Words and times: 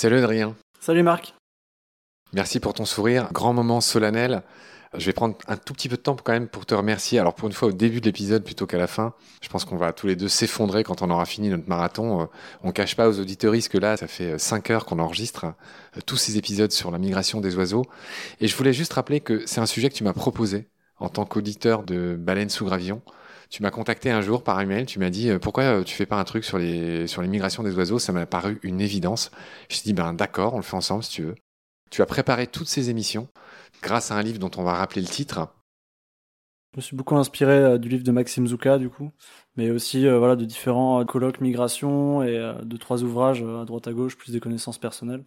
Salut 0.00 0.16
Adrien. 0.16 0.56
Salut 0.80 1.02
Marc. 1.02 1.34
Merci 2.32 2.58
pour 2.58 2.72
ton 2.72 2.86
sourire. 2.86 3.28
Grand 3.34 3.52
moment 3.52 3.82
solennel. 3.82 4.42
Je 4.96 5.04
vais 5.04 5.12
prendre 5.12 5.36
un 5.46 5.58
tout 5.58 5.74
petit 5.74 5.90
peu 5.90 5.98
de 5.98 6.00
temps 6.00 6.16
quand 6.16 6.32
même 6.32 6.48
pour 6.48 6.64
te 6.64 6.74
remercier. 6.74 7.18
Alors 7.18 7.34
pour 7.34 7.48
une 7.48 7.52
fois 7.52 7.68
au 7.68 7.72
début 7.72 8.00
de 8.00 8.06
l'épisode 8.06 8.42
plutôt 8.42 8.66
qu'à 8.66 8.78
la 8.78 8.86
fin, 8.86 9.12
je 9.42 9.50
pense 9.50 9.66
qu'on 9.66 9.76
va 9.76 9.92
tous 9.92 10.06
les 10.06 10.16
deux 10.16 10.28
s'effondrer 10.28 10.84
quand 10.84 11.02
on 11.02 11.10
aura 11.10 11.26
fini 11.26 11.50
notre 11.50 11.68
marathon. 11.68 12.22
Euh, 12.22 12.24
on 12.62 12.72
cache 12.72 12.96
pas 12.96 13.10
aux 13.10 13.20
auditeuristes 13.20 13.68
que 13.68 13.76
là, 13.76 13.98
ça 13.98 14.06
fait 14.06 14.38
5 14.38 14.70
euh, 14.70 14.72
heures 14.74 14.86
qu'on 14.86 15.00
enregistre 15.00 15.44
euh, 15.44 16.00
tous 16.06 16.16
ces 16.16 16.38
épisodes 16.38 16.72
sur 16.72 16.90
la 16.90 16.96
migration 16.96 17.42
des 17.42 17.54
oiseaux. 17.56 17.84
Et 18.40 18.48
je 18.48 18.56
voulais 18.56 18.72
juste 18.72 18.94
rappeler 18.94 19.20
que 19.20 19.44
c'est 19.44 19.60
un 19.60 19.66
sujet 19.66 19.90
que 19.90 19.94
tu 19.96 20.04
m'as 20.04 20.14
proposé 20.14 20.70
en 20.98 21.10
tant 21.10 21.26
qu'auditeur 21.26 21.82
de 21.82 22.16
Baleine 22.18 22.48
sous 22.48 22.64
Gravillon. 22.64 23.02
Tu 23.50 23.62
m'as 23.62 23.70
contacté 23.70 24.10
un 24.10 24.20
jour 24.22 24.44
par 24.44 24.60
email, 24.60 24.86
tu 24.86 24.98
m'as 25.00 25.10
dit 25.10 25.30
pourquoi 25.42 25.82
tu 25.84 25.94
fais 25.94 26.06
pas 26.06 26.18
un 26.18 26.24
truc 26.24 26.44
sur 26.44 26.58
les 26.58 27.06
migrations 27.28 27.62
des 27.62 27.74
oiseaux, 27.74 27.98
ça 27.98 28.12
m'a 28.12 28.24
paru 28.24 28.60
une 28.62 28.80
évidence. 28.80 29.30
Je 29.68 29.78
t'ai 29.78 29.82
dit 29.84 29.92
ben 29.92 30.14
d'accord, 30.14 30.54
on 30.54 30.58
le 30.58 30.62
fait 30.62 30.76
ensemble 30.76 31.02
si 31.02 31.10
tu 31.10 31.22
veux. 31.22 31.34
Tu 31.90 32.00
as 32.00 32.06
préparé 32.06 32.46
toutes 32.46 32.68
ces 32.68 32.90
émissions 32.90 33.28
grâce 33.82 34.12
à 34.12 34.14
un 34.14 34.22
livre 34.22 34.38
dont 34.38 34.50
on 34.56 34.62
va 34.62 34.74
rappeler 34.74 35.02
le 35.02 35.08
titre. 35.08 35.48
Je 36.72 36.78
me 36.78 36.82
suis 36.82 36.96
beaucoup 36.96 37.16
inspiré 37.16 37.52
euh, 37.52 37.78
du 37.78 37.88
livre 37.88 38.04
de 38.04 38.12
Maxime 38.12 38.46
Zouka, 38.46 38.78
du 38.78 38.90
coup, 38.90 39.10
mais 39.56 39.70
aussi 39.70 40.06
euh, 40.06 40.18
voilà 40.18 40.36
de 40.36 40.44
différents 40.44 41.00
euh, 41.00 41.04
colloques 41.04 41.40
migration 41.40 42.22
et 42.22 42.38
de 42.62 42.76
trois 42.76 43.02
ouvrages 43.02 43.42
à 43.42 43.64
droite 43.64 43.88
à 43.88 43.92
gauche, 43.92 44.16
plus 44.16 44.30
des 44.30 44.38
connaissances 44.38 44.78
personnelles. 44.78 45.24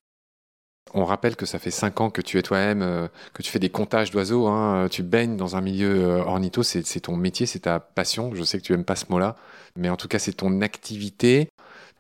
On 0.94 1.06
rappelle 1.06 1.36
que 1.36 1.46
ça 1.46 1.60
fait 1.60 1.72
cinq 1.72 2.02
ans 2.02 2.10
que 2.10 2.22
tu 2.22 2.38
es 2.38 2.44
toi-même, 2.44 3.10
que 3.34 3.42
tu 3.42 3.50
fais 3.50 3.60
des 3.60 3.70
comptages 3.70 4.12
d'oiseaux, 4.12 4.48
hein, 4.48 4.88
tu 4.92 5.02
baignes 5.02 5.38
dans 5.38 5.56
un 5.56 5.62
milieu 5.62 6.18
ornitho, 6.18 6.62
c'est 6.62 6.84
ton 7.00 7.16
métier, 7.16 7.46
c'est 7.46 7.62
ta 7.62 7.80
passion. 7.80 8.36
Je 8.36 8.44
sais 8.44 8.60
que 8.60 8.64
tu 8.64 8.74
aimes 8.74 8.86
pas 8.86 8.96
ce 8.96 9.06
mot-là, 9.10 9.36
mais 9.76 9.90
en 9.90 9.96
tout 9.96 10.08
cas 10.08 10.20
c'est 10.20 10.34
ton 10.34 10.62
activité. 10.62 11.50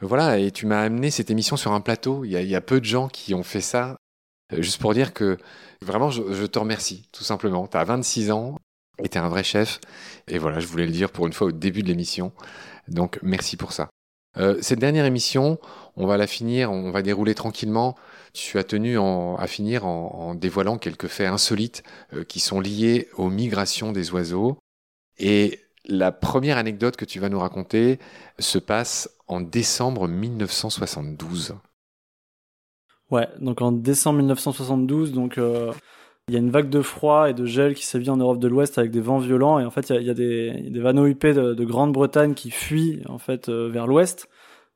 Voilà, 0.02 0.38
et 0.38 0.52
tu 0.52 0.67
m'as 0.67 0.81
amené 0.81 1.09
cette 1.09 1.31
émission 1.31 1.57
sur 1.57 1.72
un 1.72 1.81
plateau. 1.81 2.23
Il 2.23 2.31
y, 2.31 2.55
a, 2.55 2.61
peu 2.61 2.80
de 2.80 2.85
gens 2.85 3.07
qui 3.07 3.33
ont 3.33 3.44
fait 3.44 3.61
ça. 3.61 3.95
Juste 4.52 4.80
pour 4.80 4.94
dire 4.94 5.13
que 5.13 5.38
Vraiment, 5.83 6.09
je, 6.09 6.45
te 6.45 6.59
remercie, 6.59 7.09
tout 7.11 7.23
simplement. 7.23 7.67
Tu 7.67 7.77
as 7.77 7.83
26 7.83 8.31
ans 8.31 8.57
et 9.03 9.09
tu 9.09 9.17
es 9.17 9.22
un 9.22 9.29
vrai 9.29 9.44
chef. 9.44 9.79
Et 10.27 10.38
voilà, 10.38 10.59
je 10.59 10.67
voulais 10.67 10.85
le 10.85 10.91
dire 10.91 11.11
pour 11.11 11.27
une 11.27 11.33
fois 11.33 11.47
au 11.47 11.52
début 11.52 11.83
de 11.83 11.88
l'émission. 11.88 12.31
Donc, 12.88 13.19
merci 13.22 13.57
pour 13.57 13.73
ça. 13.73 13.89
Euh, 14.37 14.57
cette 14.61 14.79
dernière 14.79 15.05
émission, 15.05 15.59
on 15.95 16.07
va 16.07 16.17
la 16.17 16.27
finir, 16.27 16.71
on 16.71 16.91
va 16.91 17.01
dérouler 17.01 17.35
tranquillement. 17.35 17.95
Tu 18.33 18.57
as 18.57 18.63
tenu 18.63 18.97
à 18.97 19.47
finir 19.47 19.85
en, 19.85 20.33
dévoilant 20.33 20.77
quelques 20.77 21.07
faits 21.07 21.27
insolites 21.27 21.83
euh, 22.13 22.23
qui 22.23 22.39
sont 22.39 22.59
liés 22.59 23.09
aux 23.15 23.29
migrations 23.29 23.91
des 23.91 24.11
oiseaux. 24.11 24.57
Et 25.19 25.59
la 25.85 26.11
première 26.11 26.57
anecdote 26.57 26.95
que 26.95 27.05
tu 27.05 27.19
vas 27.19 27.29
nous 27.29 27.39
raconter 27.39 27.99
se 28.39 28.57
passe 28.57 29.09
en 29.27 29.41
décembre 29.41 30.07
1972. 30.07 31.55
Ouais, 33.11 33.27
donc 33.39 33.61
en 33.61 33.71
décembre 33.71 34.19
1972, 34.19 35.11
donc 35.11 35.37
euh, 35.37 35.71
il 36.29 36.33
y 36.33 36.38
a 36.38 36.39
une 36.39 36.52
vague 36.52 36.69
de 36.69 36.81
froid 36.81 37.29
et 37.29 37.33
de 37.33 37.45
gel 37.45 37.73
qui 37.73 37.85
sévit 37.85 38.09
en 38.09 38.17
Europe 38.17 38.39
de 38.39 38.47
l'Ouest 38.47 38.77
avec 38.77 38.91
des 38.91 39.02
vents 39.02 39.17
violents 39.17 39.59
et 39.59 39.66
en 39.66 39.71
fait 39.71 39.89
il 39.89 40.03
y 40.03 40.09
a, 40.09 40.13
des, 40.13 40.69
des 40.69 40.79
vanneaux 40.79 41.05
huppés 41.05 41.33
de, 41.33 41.63
Grande-Bretagne 41.66 42.33
qui 42.33 42.49
fuient 42.49 43.02
en 43.09 43.17
fait 43.17 43.49
euh, 43.49 43.67
vers 43.69 43.88
l'Ouest, 43.88 44.29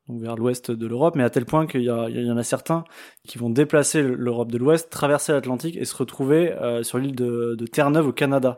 donc 0.10 0.22
vers 0.22 0.36
l'Ouest 0.36 0.72
de 0.72 0.88
l'Europe, 0.88 1.16
mais 1.16 1.24
à 1.24 1.30
tel 1.30 1.46
point 1.46 1.66
qu'il 1.66 1.84
y, 1.84 1.90
en 1.90 2.38
a 2.38 2.44
certains 2.44 2.84
qui 3.26 3.38
vont 3.38 3.50
déplacer 3.50 4.02
l'Europe 4.04 4.52
de 4.52 4.58
l'Ouest, 4.58 4.90
traverser 4.90 5.32
l'Atlantique 5.32 5.78
et 5.78 5.86
se 5.86 5.96
retrouver 5.96 6.52
euh, 6.52 6.84
sur 6.84 6.98
l'île 6.98 7.16
de, 7.16 7.56
de 7.58 7.66
Terre-Neuve 7.66 8.08
au 8.08 8.14
Canada. 8.14 8.58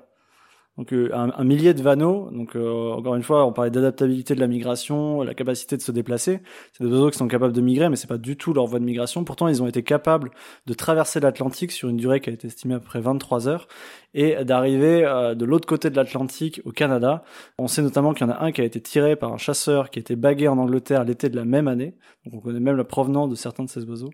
Donc 0.79 0.93
euh, 0.93 1.09
un, 1.13 1.43
millier 1.43 1.73
de 1.73 1.81
vanneaux. 1.81 2.29
Donc 2.31 2.55
euh, 2.55 2.93
encore 2.93 3.15
une 3.15 3.21
fois, 3.21 3.45
on 3.45 3.51
parlait 3.51 3.69
d'adaptabilité 3.69 4.33
de 4.33 4.39
la 4.39 4.47
migration, 4.47 5.23
la 5.23 5.33
capacité 5.33 5.75
de 5.75 5.81
se 5.81 5.91
déplacer. 5.91 6.39
C'est 6.71 6.85
des 6.85 6.89
oiseaux 6.89 7.09
qui 7.09 7.17
sont 7.17 7.27
capables 7.27 7.51
de 7.51 7.59
migrer, 7.59 7.89
mais 7.89 7.97
c'est 7.97 8.07
pas 8.07 8.17
du 8.17 8.37
tout 8.37 8.53
leur 8.53 8.65
voie 8.65 8.79
de 8.79 8.85
migration. 8.85 9.25
Pourtant, 9.25 9.49
ils 9.49 9.61
ont 9.61 9.67
été 9.67 9.83
capables 9.83 10.31
de 10.67 10.73
traverser 10.73 11.19
l'Atlantique 11.19 11.73
sur 11.73 11.89
une 11.89 11.97
durée 11.97 12.21
qui 12.21 12.29
a 12.29 12.33
été 12.33 12.47
estimée 12.47 12.75
à 12.75 12.79
peu 12.79 12.85
près 12.85 13.01
23 13.01 13.49
heures 13.49 13.67
et 14.13 14.45
d'arriver 14.45 15.03
euh, 15.03 15.35
de 15.35 15.43
l'autre 15.43 15.67
côté 15.67 15.89
de 15.89 15.97
l'Atlantique 15.97 16.61
au 16.63 16.71
Canada. 16.71 17.25
On 17.57 17.67
sait 17.67 17.81
notamment 17.81 18.13
qu'il 18.13 18.25
y 18.25 18.29
en 18.29 18.33
a 18.33 18.41
un 18.41 18.53
qui 18.53 18.61
a 18.61 18.63
été 18.63 18.79
tiré 18.79 19.17
par 19.17 19.33
un 19.33 19.37
chasseur 19.37 19.89
qui 19.89 19.99
a 19.99 20.01
été 20.01 20.15
bagué 20.15 20.47
en 20.47 20.57
Angleterre 20.57 21.03
l'été 21.03 21.27
de 21.27 21.35
la 21.35 21.43
même 21.43 21.67
année. 21.67 21.97
Donc 22.23 22.35
on 22.35 22.39
connaît 22.39 22.61
même 22.61 22.77
la 22.77 22.85
provenance 22.85 23.29
de 23.29 23.35
certains 23.35 23.65
de 23.65 23.69
ces 23.69 23.83
oiseaux. 23.83 24.11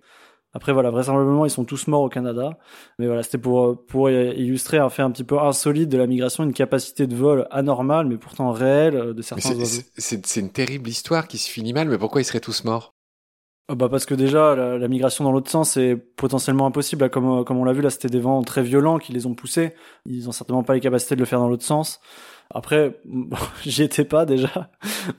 Après 0.55 0.71
voilà, 0.71 0.89
vraisemblablement 0.89 1.45
ils 1.45 1.49
sont 1.51 1.65
tous 1.65 1.87
morts 1.87 2.01
au 2.01 2.07
Canada, 2.07 2.57
mais 2.97 3.07
voilà, 3.07 3.23
c'était 3.23 3.37
pour 3.37 3.85
pour 3.87 4.09
illustrer 4.09 4.77
un 4.77 4.89
fait 4.89 5.01
un 5.01 5.11
petit 5.11 5.25
peu 5.25 5.37
insolite 5.37 5.89
de 5.89 5.97
la 5.97 6.07
migration, 6.07 6.45
une 6.45 6.53
capacité 6.53 7.07
de 7.07 7.15
vol 7.15 7.45
anormale 7.51 8.07
mais 8.07 8.15
pourtant 8.15 8.51
réelle 8.51 8.95
euh, 8.95 9.13
de 9.13 9.21
certains 9.21 9.53
oiseaux. 9.53 9.81
C'est 9.97 10.39
une 10.39 10.49
terrible 10.49 10.89
histoire 10.89 11.27
qui 11.27 11.39
se 11.39 11.49
finit 11.49 11.73
mal, 11.73 11.89
mais 11.89 11.97
pourquoi 11.97 12.21
ils 12.21 12.23
seraient 12.23 12.39
tous 12.39 12.63
morts? 12.63 12.93
Euh, 13.69 13.75
bah 13.75 13.89
parce 13.89 14.05
que 14.05 14.13
déjà 14.13 14.55
la, 14.55 14.87
migration 14.87 15.25
dans 15.25 15.33
l'autre 15.33 15.51
sens 15.51 15.75
est 15.75 15.97
potentiellement 15.97 16.67
impossible. 16.67 17.09
Comme 17.09 17.43
comme 17.43 17.57
on 17.57 17.65
l'a 17.65 17.73
vu 17.73 17.81
là 17.81 17.89
c'était 17.89 18.07
des 18.07 18.21
vents 18.21 18.41
très 18.41 18.63
violents 18.63 18.97
qui 18.97 19.11
les 19.11 19.25
ont 19.25 19.35
poussés. 19.35 19.73
Ils 20.05 20.29
ont 20.29 20.31
certainement 20.31 20.63
pas 20.63 20.73
les 20.73 20.79
capacités 20.79 21.15
de 21.15 21.19
le 21.19 21.25
faire 21.25 21.39
dans 21.39 21.49
l'autre 21.49 21.65
sens 21.65 21.99
après, 22.53 22.99
j'y 23.65 23.83
étais 23.83 24.05
pas 24.05 24.25
déjà. 24.25 24.69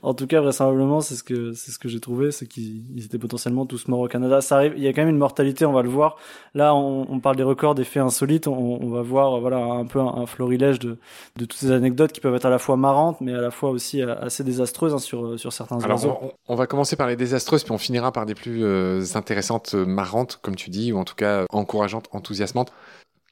en 0.01 0.13
tout 0.13 0.27
cas, 0.27 0.41
vraisemblablement, 0.41 1.01
c'est 1.01 1.15
ce 1.15 1.23
que 1.23 1.53
c'est 1.53 1.71
ce 1.71 1.79
que 1.79 1.89
j'ai 1.89 1.99
trouvé, 1.99 2.31
c'est 2.31 2.47
qu'ils 2.47 3.03
étaient 3.03 3.17
potentiellement 3.17 3.65
tous 3.65 3.87
morts 3.87 3.99
au 3.99 4.07
Canada. 4.07 4.41
Ça 4.41 4.57
arrive, 4.57 4.73
il 4.77 4.83
y 4.83 4.87
a 4.87 4.93
quand 4.93 5.01
même 5.01 5.09
une 5.09 5.17
mortalité, 5.17 5.65
on 5.65 5.73
va 5.73 5.81
le 5.81 5.89
voir. 5.89 6.17
Là, 6.53 6.73
on, 6.73 7.05
on 7.09 7.19
parle 7.19 7.35
des 7.35 7.43
records, 7.43 7.75
des 7.75 7.83
faits 7.83 8.03
insolites. 8.03 8.47
On, 8.47 8.79
on 8.81 8.89
va 8.89 9.01
voir, 9.01 9.39
voilà, 9.39 9.57
un 9.57 9.85
peu 9.85 9.99
un, 9.99 10.25
florilège 10.25 10.79
de, 10.79 10.97
de 11.35 11.45
toutes 11.45 11.59
ces 11.59 11.71
anecdotes 11.71 12.11
qui 12.11 12.21
peuvent 12.21 12.35
être 12.35 12.45
à 12.45 12.49
la 12.49 12.59
fois 12.59 12.77
marrantes, 12.77 13.21
mais 13.21 13.33
à 13.33 13.41
la 13.41 13.51
fois 13.51 13.69
aussi 13.69 14.01
euh, 14.01 14.15
assez 14.19 14.43
désastreuses 14.43 14.93
hein, 14.93 14.99
sur 14.99 15.39
sur 15.39 15.53
certains 15.53 15.79
Alors, 15.83 16.21
On, 16.23 16.31
on, 16.47 16.55
va 16.55 16.67
commencer 16.67 16.95
par 16.95 17.07
les 17.07 17.15
désastreuses, 17.15 17.63
puis 17.63 17.71
on 17.71 17.77
finira 17.77 18.11
par 18.11 18.25
des 18.25 18.35
plus 18.35 18.63
euh, 18.63 19.03
intéressantes, 19.15 19.71
euh, 19.75 19.85
marrantes, 19.85 20.39
comme 20.41 20.55
tu 20.55 20.69
dis, 20.69 20.91
ou 20.91 20.97
en 20.97 21.03
tout 21.03 21.15
cas 21.15 21.45
encourageantes, 21.51 22.07
enthousiasmantes. 22.11 22.71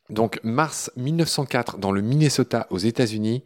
Donc 0.10 0.40
mars 0.44 0.92
1904 0.98 1.78
dans 1.78 1.92
le 1.92 2.02
Minnesota 2.02 2.68
aux 2.70 2.78
États-Unis, 2.78 3.44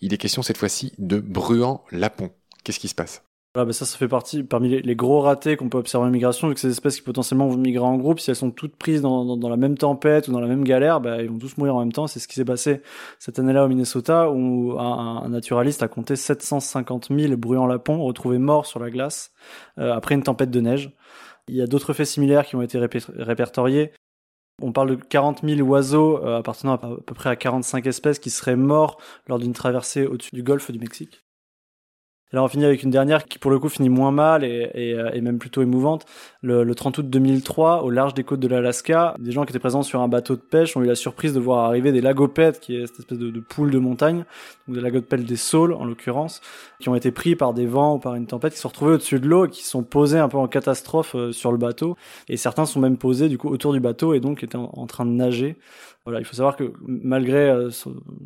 il 0.00 0.12
est 0.12 0.18
question 0.18 0.42
cette 0.42 0.58
fois-ci 0.58 0.92
de 0.98 1.20
Bruant-Lapon. 1.20 2.30
Qu'est-ce 2.64 2.80
qui 2.80 2.88
se 2.88 2.94
passe? 2.94 3.22
Ah 3.56 3.64
bah 3.64 3.72
ça, 3.72 3.84
ça 3.84 3.98
fait 3.98 4.06
partie 4.06 4.44
parmi 4.44 4.80
les, 4.80 4.94
gros 4.94 5.20
ratés 5.20 5.56
qu'on 5.56 5.68
peut 5.68 5.78
observer 5.78 6.06
en 6.06 6.10
migration, 6.10 6.46
vu 6.46 6.54
que 6.54 6.60
ces 6.60 6.70
espèces 6.70 6.94
qui 6.94 7.02
potentiellement 7.02 7.48
vont 7.48 7.56
migrer 7.56 7.84
en 7.84 7.96
groupe, 7.96 8.20
si 8.20 8.30
elles 8.30 8.36
sont 8.36 8.52
toutes 8.52 8.76
prises 8.76 9.02
dans, 9.02 9.36
dans, 9.36 9.48
la 9.48 9.56
même 9.56 9.76
tempête 9.76 10.28
ou 10.28 10.32
dans 10.32 10.38
la 10.38 10.46
même 10.46 10.62
galère, 10.62 11.00
bah, 11.00 11.20
ils 11.20 11.28
vont 11.28 11.38
tous 11.38 11.56
mourir 11.56 11.74
en 11.74 11.80
même 11.80 11.90
temps. 11.90 12.06
C'est 12.06 12.20
ce 12.20 12.28
qui 12.28 12.36
s'est 12.36 12.44
passé 12.44 12.80
cette 13.18 13.40
année-là 13.40 13.64
au 13.64 13.68
Minnesota, 13.68 14.30
où 14.30 14.78
un, 14.78 15.28
naturaliste 15.28 15.82
a 15.82 15.88
compté 15.88 16.14
750 16.14 17.08
000 17.10 17.36
bruants 17.36 17.66
lapons 17.66 18.00
retrouvés 18.04 18.38
morts 18.38 18.66
sur 18.66 18.78
la 18.78 18.88
glace 18.88 19.32
euh, 19.78 19.92
après 19.94 20.14
une 20.14 20.22
tempête 20.22 20.52
de 20.52 20.60
neige. 20.60 20.92
Il 21.48 21.56
y 21.56 21.62
a 21.62 21.66
d'autres 21.66 21.92
faits 21.92 22.06
similaires 22.06 22.46
qui 22.46 22.54
ont 22.54 22.62
été 22.62 22.78
répertoriés. 22.78 23.90
On 24.60 24.72
parle 24.72 24.90
de 24.90 24.94
40 24.96 25.42
000 25.44 25.60
oiseaux 25.68 26.18
euh, 26.24 26.38
appartenant 26.38 26.76
à, 26.76 26.86
à 26.86 26.96
peu 27.06 27.14
près 27.14 27.30
à 27.30 27.36
45 27.36 27.86
espèces 27.86 28.18
qui 28.18 28.30
seraient 28.30 28.56
morts 28.56 29.00
lors 29.28 29.38
d'une 29.38 29.52
traversée 29.52 30.06
au-dessus 30.06 30.34
du 30.34 30.42
golfe 30.42 30.70
du 30.70 30.78
Mexique. 30.78 31.24
Et 32.32 32.36
là, 32.36 32.44
on 32.44 32.48
finit 32.48 32.64
avec 32.64 32.82
une 32.84 32.90
dernière 32.90 33.24
qui, 33.24 33.38
pour 33.38 33.50
le 33.50 33.58
coup, 33.58 33.68
finit 33.68 33.88
moins 33.88 34.12
mal 34.12 34.44
et, 34.44 34.70
et, 34.74 34.94
euh, 34.94 35.20
même 35.20 35.38
plutôt 35.38 35.62
émouvante. 35.62 36.06
Le, 36.42 36.62
le, 36.62 36.74
30 36.74 36.98
août 36.98 37.10
2003, 37.10 37.82
au 37.82 37.90
large 37.90 38.14
des 38.14 38.22
côtes 38.22 38.38
de 38.38 38.46
l'Alaska, 38.46 39.16
des 39.18 39.32
gens 39.32 39.44
qui 39.44 39.50
étaient 39.50 39.58
présents 39.58 39.82
sur 39.82 40.00
un 40.00 40.06
bateau 40.06 40.36
de 40.36 40.40
pêche 40.40 40.76
ont 40.76 40.82
eu 40.82 40.86
la 40.86 40.94
surprise 40.94 41.34
de 41.34 41.40
voir 41.40 41.64
arriver 41.64 41.90
des 41.90 42.00
lagopèdes, 42.00 42.60
qui 42.60 42.76
est 42.76 42.86
cette 42.86 43.00
espèce 43.00 43.18
de, 43.18 43.40
poule 43.40 43.70
de 43.72 43.78
montagne, 43.78 44.24
donc 44.68 44.76
des 44.76 44.82
lagopèdes 44.82 45.24
des 45.24 45.36
saules 45.36 45.72
en 45.72 45.84
l'occurrence, 45.84 46.40
qui 46.78 46.88
ont 46.88 46.94
été 46.94 47.10
pris 47.10 47.34
par 47.34 47.52
des 47.52 47.66
vents 47.66 47.96
ou 47.96 47.98
par 47.98 48.14
une 48.14 48.26
tempête, 48.26 48.52
qui 48.52 48.58
se 48.58 48.62
sont 48.62 48.68
retrouvés 48.68 48.92
au-dessus 48.92 49.18
de 49.18 49.26
l'eau 49.26 49.48
qui 49.48 49.64
sont 49.64 49.82
posés 49.82 50.18
un 50.18 50.28
peu 50.28 50.38
en 50.38 50.46
catastrophe 50.46 51.16
euh, 51.16 51.32
sur 51.32 51.50
le 51.50 51.58
bateau. 51.58 51.96
Et 52.28 52.36
certains 52.36 52.64
sont 52.64 52.78
même 52.78 52.96
posés 52.96 53.28
du 53.28 53.38
coup 53.38 53.48
autour 53.48 53.72
du 53.72 53.80
bateau 53.80 54.14
et 54.14 54.20
donc 54.20 54.44
étaient 54.44 54.56
en 54.56 54.86
train 54.86 55.04
de 55.04 55.10
nager 55.10 55.56
voilà, 56.04 56.18
il 56.18 56.24
faut 56.24 56.34
savoir 56.34 56.56
que 56.56 56.72
malgré 56.80 57.50
euh, 57.50 57.70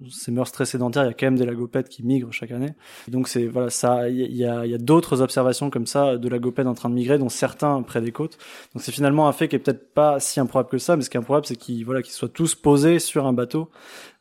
ces 0.09 0.31
mœurs 0.31 0.53
très 0.53 0.65
sédentaires, 0.65 1.03
il 1.03 1.09
y 1.09 1.11
a 1.11 1.15
quand 1.15 1.27
même 1.27 1.39
des 1.39 1.45
lagopèdes 1.45 1.89
qui 1.89 2.05
migrent 2.05 2.33
chaque 2.33 2.53
année. 2.53 2.75
donc 3.09 3.27
c'est 3.27 3.47
voilà, 3.47 3.69
ça, 3.69 4.09
il 4.09 4.37
y 4.37 4.45
a, 4.45 4.65
y 4.65 4.75
a 4.75 4.79
d'autres 4.79 5.21
observations 5.23 5.71
comme 5.71 5.87
ça 5.87 6.17
de 6.17 6.29
lagopèdes 6.29 6.69
en 6.69 6.75
train 6.75 6.89
de 6.89 6.95
migrer, 6.95 7.19
dont 7.19 7.29
certains 7.29 7.83
près 7.83 8.01
des 8.01 8.13
côtes. 8.13 8.39
Donc 8.75 8.83
c'est 8.83 8.93
finalement 8.93 9.27
un 9.27 9.33
fait 9.33 9.49
qui 9.49 9.57
est 9.57 9.59
peut-être 9.59 9.93
pas 9.93 10.21
si 10.21 10.39
improbable 10.39 10.69
que 10.69 10.79
ça, 10.79 10.97
mais 10.97 11.03
ce 11.03 11.11
qui 11.11 11.17
est 11.17 11.21
improbable, 11.21 11.47
c'est 11.47 11.57
qu'ils 11.57 11.85
voilà, 11.85 12.03
qu'ils 12.03 12.15
soient 12.15 12.29
tous 12.29 12.55
posés 12.55 13.01
sur 13.01 13.27
un 13.27 13.33
bateau 13.33 13.71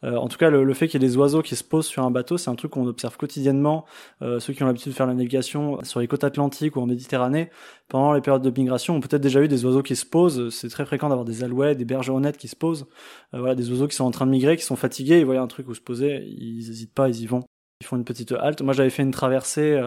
euh, 0.03 0.15
en 0.17 0.27
tout 0.27 0.37
cas, 0.37 0.49
le, 0.49 0.73
fait 0.73 0.87
qu'il 0.87 1.01
y 1.01 1.05
ait 1.05 1.07
des 1.07 1.17
oiseaux 1.17 1.41
qui 1.41 1.55
se 1.55 1.63
posent 1.63 1.85
sur 1.85 2.03
un 2.03 2.11
bateau, 2.11 2.37
c'est 2.37 2.49
un 2.49 2.55
truc 2.55 2.71
qu'on 2.71 2.85
observe 2.87 3.15
quotidiennement. 3.17 3.85
Euh, 4.21 4.39
ceux 4.39 4.53
qui 4.53 4.63
ont 4.63 4.65
l'habitude 4.65 4.91
de 4.91 4.97
faire 4.97 5.07
la 5.07 5.13
navigation 5.13 5.83
sur 5.83 5.99
les 5.99 6.07
côtes 6.07 6.23
atlantiques 6.23 6.75
ou 6.75 6.81
en 6.81 6.85
Méditerranée, 6.85 7.49
pendant 7.87 8.13
les 8.13 8.21
périodes 8.21 8.41
de 8.41 8.61
migration, 8.61 8.95
ont 8.95 8.99
peut-être 8.99 9.21
déjà 9.21 9.41
eu 9.41 9.47
des 9.47 9.65
oiseaux 9.65 9.83
qui 9.83 9.95
se 9.95 10.05
posent. 10.05 10.49
C'est 10.49 10.69
très 10.69 10.85
fréquent 10.85 11.09
d'avoir 11.09 11.25
des 11.25 11.43
alouettes, 11.43 11.77
des 11.77 11.85
bergeronnettes 11.85 12.37
qui 12.37 12.47
se 12.47 12.55
posent. 12.55 12.85
Euh, 13.33 13.39
voilà, 13.39 13.55
des 13.55 13.69
oiseaux 13.71 13.87
qui 13.87 13.95
sont 13.95 14.05
en 14.05 14.11
train 14.11 14.25
de 14.25 14.31
migrer, 14.31 14.57
qui 14.57 14.63
sont 14.63 14.75
fatigués, 14.75 15.19
ils 15.19 15.25
voient 15.25 15.39
un 15.39 15.47
truc 15.47 15.67
où 15.69 15.73
se 15.73 15.81
poser, 15.81 16.25
ils 16.25 16.69
hésitent 16.69 16.93
pas, 16.93 17.07
ils 17.07 17.21
y 17.21 17.25
vont 17.25 17.41
ils 17.81 17.85
font 17.85 17.97
une 17.97 18.05
petite 18.05 18.31
halte. 18.31 18.61
Moi, 18.61 18.73
j'avais 18.73 18.89
fait 18.89 19.03
une 19.03 19.11
traversée 19.11 19.77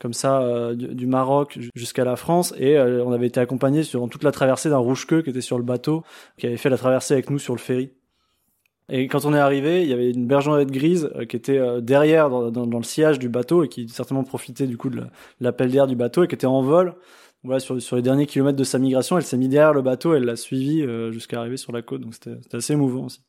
comme 0.00 0.12
ça 0.12 0.74
du, 0.74 1.06
Maroc 1.06 1.56
jusqu'à 1.76 2.04
la 2.04 2.16
France 2.16 2.52
et 2.58 2.76
on 2.80 3.12
avait 3.12 3.28
été 3.28 3.38
accompagné 3.38 3.84
sur 3.84 4.08
toute 4.08 4.24
la 4.24 4.32
traversée 4.32 4.70
d'un 4.70 4.78
rouge-queue 4.78 5.22
qui 5.22 5.30
était 5.30 5.40
sur 5.40 5.56
le 5.56 5.62
bateau, 5.62 6.02
qui 6.36 6.48
avait 6.48 6.56
fait 6.56 6.68
la 6.68 6.78
traversée 6.78 7.14
avec 7.14 7.30
nous 7.30 7.38
sur 7.38 7.54
le 7.54 7.60
ferry. 7.60 7.92
Et 8.90 9.06
quand 9.08 9.24
on 9.24 9.34
est 9.34 9.38
arrivé, 9.38 9.82
il 9.82 9.88
y 9.88 9.92
avait 9.92 10.10
une 10.10 10.26
bergeronnette 10.26 10.70
grise 10.70 11.10
euh, 11.16 11.26
qui 11.26 11.36
était 11.36 11.58
euh, 11.58 11.80
derrière 11.80 12.30
dans, 12.30 12.66
le 12.66 12.82
sillage 12.82 13.18
du 13.18 13.28
bateau 13.28 13.64
et 13.64 13.68
qui 13.68 13.88
certainement 13.88 14.24
profitait 14.24 14.66
du 14.66 14.76
coup 14.78 14.90
de 14.90 15.02
l'appel 15.40 15.70
d'air 15.70 15.86
du 15.86 15.96
bateau 15.96 16.24
et 16.24 16.28
qui 16.28 16.34
était 16.34 16.46
en 16.46 16.62
vol. 16.62 16.94
voilà, 17.44 17.60
sur, 17.60 17.80
sur 17.82 17.96
les 17.96 18.02
derniers 18.02 18.26
kilomètres 18.26 18.58
de 18.58 18.64
sa 18.64 18.78
migration, 18.78 19.18
elle 19.18 19.24
s'est 19.24 19.36
mise 19.36 19.50
derrière 19.50 19.74
le 19.74 19.82
bateau, 19.82 20.14
elle 20.14 20.24
l'a 20.24 20.36
suivi 20.36 20.82
jusqu'à 21.12 21.40
arriver 21.40 21.56
sur 21.58 21.72
la 21.72 21.82
côte. 21.82 22.00
Donc 22.02 22.14
c'était 22.14 22.56
assez 22.56 22.72
émouvant 22.72 23.06
aussi. 23.06 23.20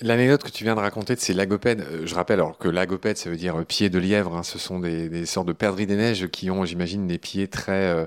L'anecdote 0.00 0.42
que 0.42 0.50
tu 0.50 0.64
viens 0.64 0.74
de 0.74 0.80
raconter 0.80 1.14
de 1.14 1.20
ces 1.20 1.32
lagopèdes, 1.32 1.82
euh, 1.82 2.02
je 2.04 2.14
rappelle 2.16 2.40
alors 2.40 2.58
que 2.58 2.68
lagopède, 2.68 3.16
ça 3.16 3.30
veut 3.30 3.36
dire 3.36 3.60
euh, 3.60 3.64
pied 3.64 3.90
de 3.90 3.98
lièvre. 4.00 4.34
Hein, 4.34 4.42
ce 4.42 4.58
sont 4.58 4.80
des, 4.80 5.24
sortes 5.24 5.46
de 5.46 5.52
perdrix 5.52 5.86
des 5.86 5.94
neiges 5.94 6.26
qui 6.28 6.50
ont, 6.50 6.64
j'imagine, 6.64 7.06
des 7.06 7.18
pieds 7.18 7.46
très 7.46 7.84
euh, 7.84 8.06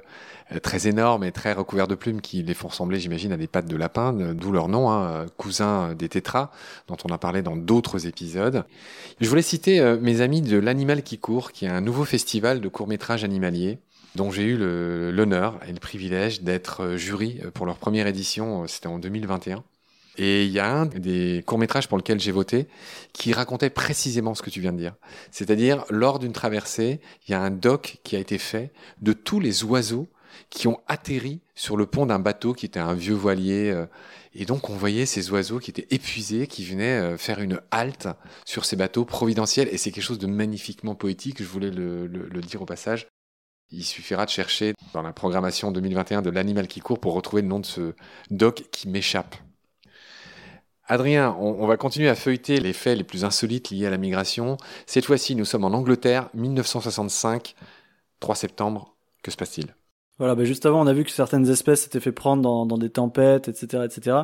très 0.61 0.87
énormes 0.87 1.23
et 1.23 1.31
très 1.31 1.53
recouverts 1.53 1.87
de 1.87 1.95
plumes 1.95 2.19
qui 2.19 2.43
les 2.43 2.53
font 2.53 2.67
ressembler, 2.67 2.99
j'imagine, 2.99 3.31
à 3.31 3.37
des 3.37 3.47
pattes 3.47 3.67
de 3.67 3.75
lapin, 3.77 4.13
d'où 4.13 4.51
leur 4.51 4.67
nom, 4.67 4.89
hein, 4.89 5.25
cousin 5.37 5.93
des 5.93 6.09
tétras, 6.09 6.51
dont 6.87 6.97
on 7.05 7.09
a 7.13 7.17
parlé 7.17 7.41
dans 7.41 7.55
d'autres 7.57 8.05
épisodes. 8.07 8.65
Je 9.19 9.29
voulais 9.29 9.41
citer 9.41 9.81
mes 10.01 10.21
amis 10.21 10.41
de 10.41 10.57
l'Animal 10.57 11.03
qui 11.03 11.17
court, 11.17 11.51
qui 11.51 11.65
est 11.65 11.69
un 11.69 11.81
nouveau 11.81 12.05
festival 12.05 12.61
de 12.61 12.67
courts 12.69 12.87
métrages 12.87 13.25
animaliers 13.25 13.79
dont 14.15 14.31
j'ai 14.31 14.43
eu 14.43 14.57
l'honneur 14.57 15.59
et 15.67 15.73
le 15.73 15.79
privilège 15.79 16.41
d'être 16.41 16.95
jury 16.95 17.41
pour 17.53 17.65
leur 17.65 17.77
première 17.77 18.07
édition, 18.07 18.65
c'était 18.67 18.87
en 18.87 18.99
2021. 18.99 19.63
Et 20.17 20.45
il 20.45 20.51
y 20.51 20.59
a 20.59 20.71
un 20.71 20.85
des 20.87 21.43
courts-métrages 21.45 21.87
pour 21.87 21.97
lequel 21.97 22.19
j'ai 22.19 22.31
voté 22.31 22.67
qui 23.13 23.33
racontait 23.33 23.69
précisément 23.69 24.33
ce 24.33 24.41
que 24.41 24.49
tu 24.49 24.61
viens 24.61 24.73
de 24.73 24.77
dire. 24.77 24.95
C'est-à-dire, 25.31 25.85
lors 25.89 26.19
d'une 26.19 26.33
traversée, 26.33 26.99
il 27.27 27.31
y 27.31 27.33
a 27.35 27.41
un 27.41 27.51
doc 27.51 27.99
qui 28.03 28.15
a 28.15 28.19
été 28.19 28.37
fait 28.37 28.71
de 29.01 29.13
tous 29.13 29.39
les 29.39 29.63
oiseaux 29.63 30.07
qui 30.49 30.67
ont 30.67 30.79
atterri 30.87 31.41
sur 31.55 31.77
le 31.77 31.85
pont 31.85 32.05
d'un 32.05 32.19
bateau 32.19 32.53
qui 32.53 32.65
était 32.65 32.79
un 32.79 32.93
vieux 32.93 33.15
voilier. 33.15 33.71
Euh, 33.71 33.85
et 34.33 34.45
donc, 34.45 34.69
on 34.69 34.75
voyait 34.75 35.05
ces 35.05 35.31
oiseaux 35.31 35.59
qui 35.59 35.71
étaient 35.71 35.87
épuisés, 35.89 36.47
qui 36.47 36.63
venaient 36.63 36.99
euh, 36.99 37.17
faire 37.17 37.39
une 37.39 37.59
halte 37.71 38.07
sur 38.45 38.65
ces 38.65 38.75
bateaux 38.75 39.05
providentiels. 39.05 39.67
Et 39.71 39.77
c'est 39.77 39.91
quelque 39.91 40.03
chose 40.03 40.19
de 40.19 40.27
magnifiquement 40.27 40.95
poétique, 40.95 41.41
je 41.41 41.47
voulais 41.47 41.71
le, 41.71 42.07
le 42.07 42.41
dire 42.41 42.61
au 42.61 42.65
passage. 42.65 43.07
Il 43.69 43.83
suffira 43.83 44.25
de 44.25 44.29
chercher 44.29 44.73
dans 44.93 45.01
la 45.01 45.11
programmation 45.11 45.71
2021 45.71 46.21
de 46.21 46.29
l'animal 46.29 46.67
qui 46.67 46.79
court 46.79 46.99
pour 46.99 47.13
retrouver 47.13 47.41
le 47.41 47.49
nom 47.49 47.59
de 47.59 47.65
ce 47.65 47.93
doc 48.29 48.63
qui 48.71 48.87
m'échappe. 48.87 49.35
Adrien, 50.87 51.35
on, 51.39 51.67
va 51.67 51.75
continuer 51.75 52.07
à 52.07 52.15
feuilleter 52.15 52.59
les 52.59 52.71
faits 52.71 52.97
les 52.97 53.03
plus 53.03 53.25
insolites 53.25 53.71
liés 53.71 53.87
à 53.87 53.89
la 53.89 53.97
migration. 53.97 54.55
Cette 54.85 55.05
fois-ci, 55.05 55.35
nous 55.35 55.43
sommes 55.43 55.65
en 55.65 55.73
Angleterre, 55.73 56.29
1965, 56.33 57.55
3 58.21 58.35
septembre. 58.35 58.95
Que 59.21 59.29
se 59.29 59.35
passe-t-il? 59.35 59.75
Voilà, 60.17 60.33
bah 60.33 60.45
juste 60.45 60.65
avant, 60.65 60.81
on 60.81 60.87
a 60.87 60.93
vu 60.93 61.03
que 61.03 61.11
certaines 61.11 61.47
espèces 61.49 61.83
s'étaient 61.83 61.99
fait 61.99 62.13
prendre 62.13 62.41
dans, 62.41 62.65
dans, 62.65 62.77
des 62.77 62.89
tempêtes, 62.89 63.49
etc., 63.49 63.83
etc. 63.85 64.17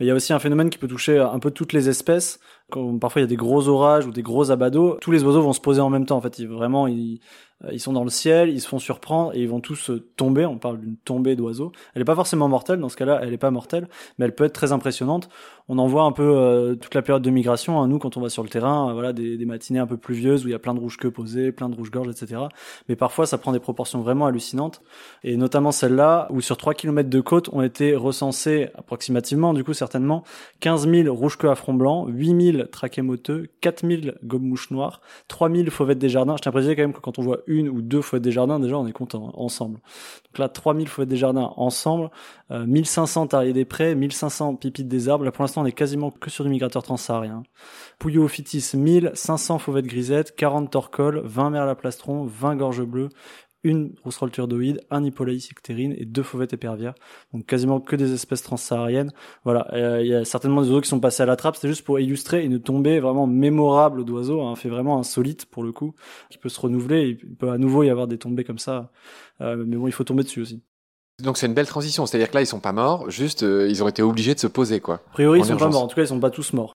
il 0.00 0.06
y 0.06 0.10
a 0.10 0.14
aussi 0.14 0.32
un 0.32 0.38
phénomène 0.38 0.70
qui 0.70 0.78
peut 0.78 0.88
toucher 0.88 1.18
un 1.18 1.38
peu 1.38 1.50
toutes 1.50 1.74
les 1.74 1.88
espèces. 1.88 2.38
Quand, 2.70 2.98
parfois, 2.98 3.20
il 3.20 3.24
y 3.24 3.26
a 3.26 3.28
des 3.28 3.36
gros 3.36 3.68
orages 3.68 4.06
ou 4.06 4.10
des 4.10 4.22
gros 4.22 4.50
abados. 4.50 4.96
Tous 5.00 5.10
les 5.10 5.22
oiseaux 5.24 5.42
vont 5.42 5.52
se 5.52 5.60
poser 5.60 5.80
en 5.80 5.90
même 5.90 6.06
temps. 6.06 6.16
En 6.16 6.20
fait, 6.20 6.42
vraiment, 6.42 6.86
ils, 6.86 7.20
euh, 7.64 7.70
ils 7.72 7.80
sont 7.80 7.92
dans 7.92 8.04
le 8.04 8.10
ciel, 8.10 8.48
ils 8.50 8.60
se 8.60 8.68
font 8.68 8.78
surprendre 8.78 9.34
et 9.34 9.40
ils 9.40 9.48
vont 9.48 9.60
tous 9.60 9.90
euh, 9.90 10.00
tomber. 10.16 10.46
On 10.46 10.58
parle 10.58 10.80
d'une 10.80 10.96
tombée 10.96 11.36
d'oiseaux. 11.36 11.72
Elle 11.94 12.00
n'est 12.00 12.04
pas 12.04 12.14
forcément 12.14 12.48
mortelle. 12.48 12.80
Dans 12.80 12.88
ce 12.88 12.96
cas-là, 12.96 13.20
elle 13.22 13.30
n'est 13.30 13.38
pas 13.38 13.50
mortelle, 13.50 13.88
mais 14.18 14.24
elle 14.26 14.34
peut 14.34 14.44
être 14.44 14.52
très 14.52 14.72
impressionnante. 14.72 15.28
On 15.68 15.78
en 15.78 15.86
voit 15.86 16.02
un 16.02 16.12
peu 16.12 16.22
euh, 16.22 16.74
toute 16.74 16.94
la 16.94 17.02
période 17.02 17.22
de 17.22 17.30
migration. 17.30 17.80
Hein. 17.80 17.88
Nous, 17.88 17.98
quand 17.98 18.16
on 18.16 18.20
va 18.20 18.28
sur 18.28 18.42
le 18.42 18.48
terrain, 18.48 18.92
voilà, 18.92 19.12
des, 19.12 19.36
des, 19.36 19.46
matinées 19.46 19.78
un 19.78 19.86
peu 19.86 19.96
pluvieuses 19.96 20.44
où 20.44 20.48
il 20.48 20.52
y 20.52 20.54
a 20.54 20.58
plein 20.58 20.74
de 20.74 20.80
rouges 20.80 20.98
queues 20.98 21.10
posées, 21.10 21.52
plein 21.52 21.68
de 21.68 21.74
rouges 21.74 21.90
gorges, 21.90 22.08
etc. 22.08 22.42
Mais 22.88 22.96
parfois, 22.96 23.26
ça 23.26 23.38
prend 23.38 23.52
des 23.52 23.60
proportions 23.60 24.00
vraiment 24.00 24.26
hallucinantes. 24.26 24.82
Et 25.22 25.36
notamment 25.36 25.72
celle-là, 25.72 26.28
où 26.30 26.40
sur 26.40 26.56
3 26.56 26.74
km 26.74 27.08
de 27.08 27.20
côte 27.20 27.48
ont 27.52 27.62
été 27.62 27.94
recensés 27.94 28.68
approximativement, 28.74 29.54
du 29.54 29.64
coup 29.64 29.74
certainement, 29.74 30.24
15 30.60 30.88
000 30.88 31.14
rouges 31.14 31.38
queues 31.38 31.50
à 31.50 31.54
front 31.54 31.74
blanc, 31.74 32.06
8 32.08 32.52
000 32.52 32.63
traquets 32.70 33.02
moteux, 33.02 33.48
4 33.60 33.86
000 33.86 34.16
gobe-mouches 34.24 34.70
noires, 34.70 35.00
3 35.28 35.50
000 35.50 35.70
fauvettes 35.70 35.98
des 35.98 36.08
jardins. 36.08 36.36
Je 36.36 36.42
tiens 36.42 36.50
à 36.50 36.52
préciser 36.52 36.76
quand 36.76 36.82
même 36.82 36.92
que 36.92 37.00
quand 37.00 37.18
on 37.18 37.22
voit 37.22 37.40
une 37.46 37.68
ou 37.68 37.82
deux 37.82 38.02
fouettes 38.02 38.22
des 38.22 38.32
jardins, 38.32 38.60
déjà 38.60 38.78
on 38.78 38.86
est 38.86 38.92
content 38.92 39.32
ensemble. 39.34 39.74
Donc 40.26 40.38
là, 40.38 40.48
3000 40.48 40.88
fouettes 40.88 41.08
des 41.08 41.16
jardins 41.16 41.52
ensemble, 41.56 42.10
1500 42.50 43.24
euh, 43.24 43.26
tariers 43.26 43.52
des 43.52 43.64
prés, 43.64 43.94
1500 43.94 44.56
pipites 44.56 44.88
des 44.88 45.08
arbres. 45.08 45.24
Là 45.24 45.32
pour 45.32 45.42
l'instant 45.42 45.62
on 45.62 45.66
est 45.66 45.72
quasiment 45.72 46.10
que 46.10 46.30
sur 46.30 46.44
du 46.44 46.50
migrateur 46.50 46.82
transsaharien. 46.82 47.42
Pouillot 47.98 48.24
ophitis 48.24 48.72
1000, 48.74 49.12
500 49.14 49.58
fauvettes 49.58 49.86
grisettes, 49.86 50.34
40 50.36 50.70
torcoles, 50.70 51.20
20 51.24 51.50
merles 51.50 51.68
à 51.68 51.74
plastron, 51.74 52.24
20 52.24 52.56
gorges 52.56 52.84
bleues, 52.84 53.08
une 53.64 53.94
rousserolle 54.04 54.30
turdoïde, 54.30 54.80
un 54.90 55.02
hippolaïs 55.02 55.48
ictérine 55.50 55.94
et 55.98 56.04
deux 56.04 56.22
fauvettes 56.22 56.52
épervières. 56.52 56.94
Donc 57.32 57.46
quasiment 57.46 57.80
que 57.80 57.96
des 57.96 58.12
espèces 58.12 58.42
transsahariennes. 58.42 59.12
Voilà, 59.42 59.66
euh, 59.72 60.02
il 60.02 60.08
y 60.08 60.14
a 60.14 60.24
certainement 60.24 60.62
des 60.62 60.68
oiseaux 60.68 60.82
qui 60.82 60.88
sont 60.88 61.00
passés 61.00 61.22
à 61.22 61.26
la 61.26 61.36
trappe. 61.36 61.56
C'était 61.56 61.68
juste 61.68 61.84
pour 61.84 61.98
illustrer 61.98 62.44
une 62.44 62.60
tombée 62.60 63.00
vraiment 63.00 63.26
mémorable 63.26 64.04
d'oiseaux, 64.04 64.42
un 64.42 64.52
hein, 64.52 64.56
fait 64.56 64.68
vraiment 64.68 64.98
insolite 64.98 65.46
pour 65.46 65.62
le 65.62 65.72
coup, 65.72 65.94
qui 66.30 66.38
peut 66.38 66.50
se 66.50 66.60
renouveler. 66.60 67.18
Il 67.22 67.34
peut 67.34 67.50
à 67.50 67.58
nouveau 67.58 67.82
y 67.82 67.90
avoir 67.90 68.06
des 68.06 68.18
tombées 68.18 68.44
comme 68.44 68.58
ça. 68.58 68.90
Euh, 69.40 69.64
mais 69.66 69.76
bon, 69.76 69.88
il 69.88 69.92
faut 69.92 70.04
tomber 70.04 70.22
dessus 70.22 70.42
aussi. 70.42 70.62
Donc 71.22 71.38
c'est 71.38 71.46
une 71.46 71.54
belle 71.54 71.66
transition, 71.66 72.06
c'est-à-dire 72.06 72.28
que 72.28 72.34
là 72.34 72.42
ils 72.42 72.46
sont 72.46 72.60
pas 72.60 72.72
morts, 72.72 73.08
juste 73.08 73.44
euh, 73.44 73.68
ils 73.68 73.84
ont 73.84 73.88
été 73.88 74.02
obligés 74.02 74.34
de 74.34 74.40
se 74.40 74.48
poser 74.48 74.80
quoi. 74.80 74.96
A 74.96 75.12
priori 75.12 75.38
ils 75.38 75.44
sont 75.44 75.56
pas 75.56 75.68
morts, 75.68 75.84
en 75.84 75.86
tout 75.86 75.94
cas 75.94 76.02
ils 76.02 76.08
sont 76.08 76.18
pas 76.18 76.30
tous 76.30 76.52
morts. 76.52 76.72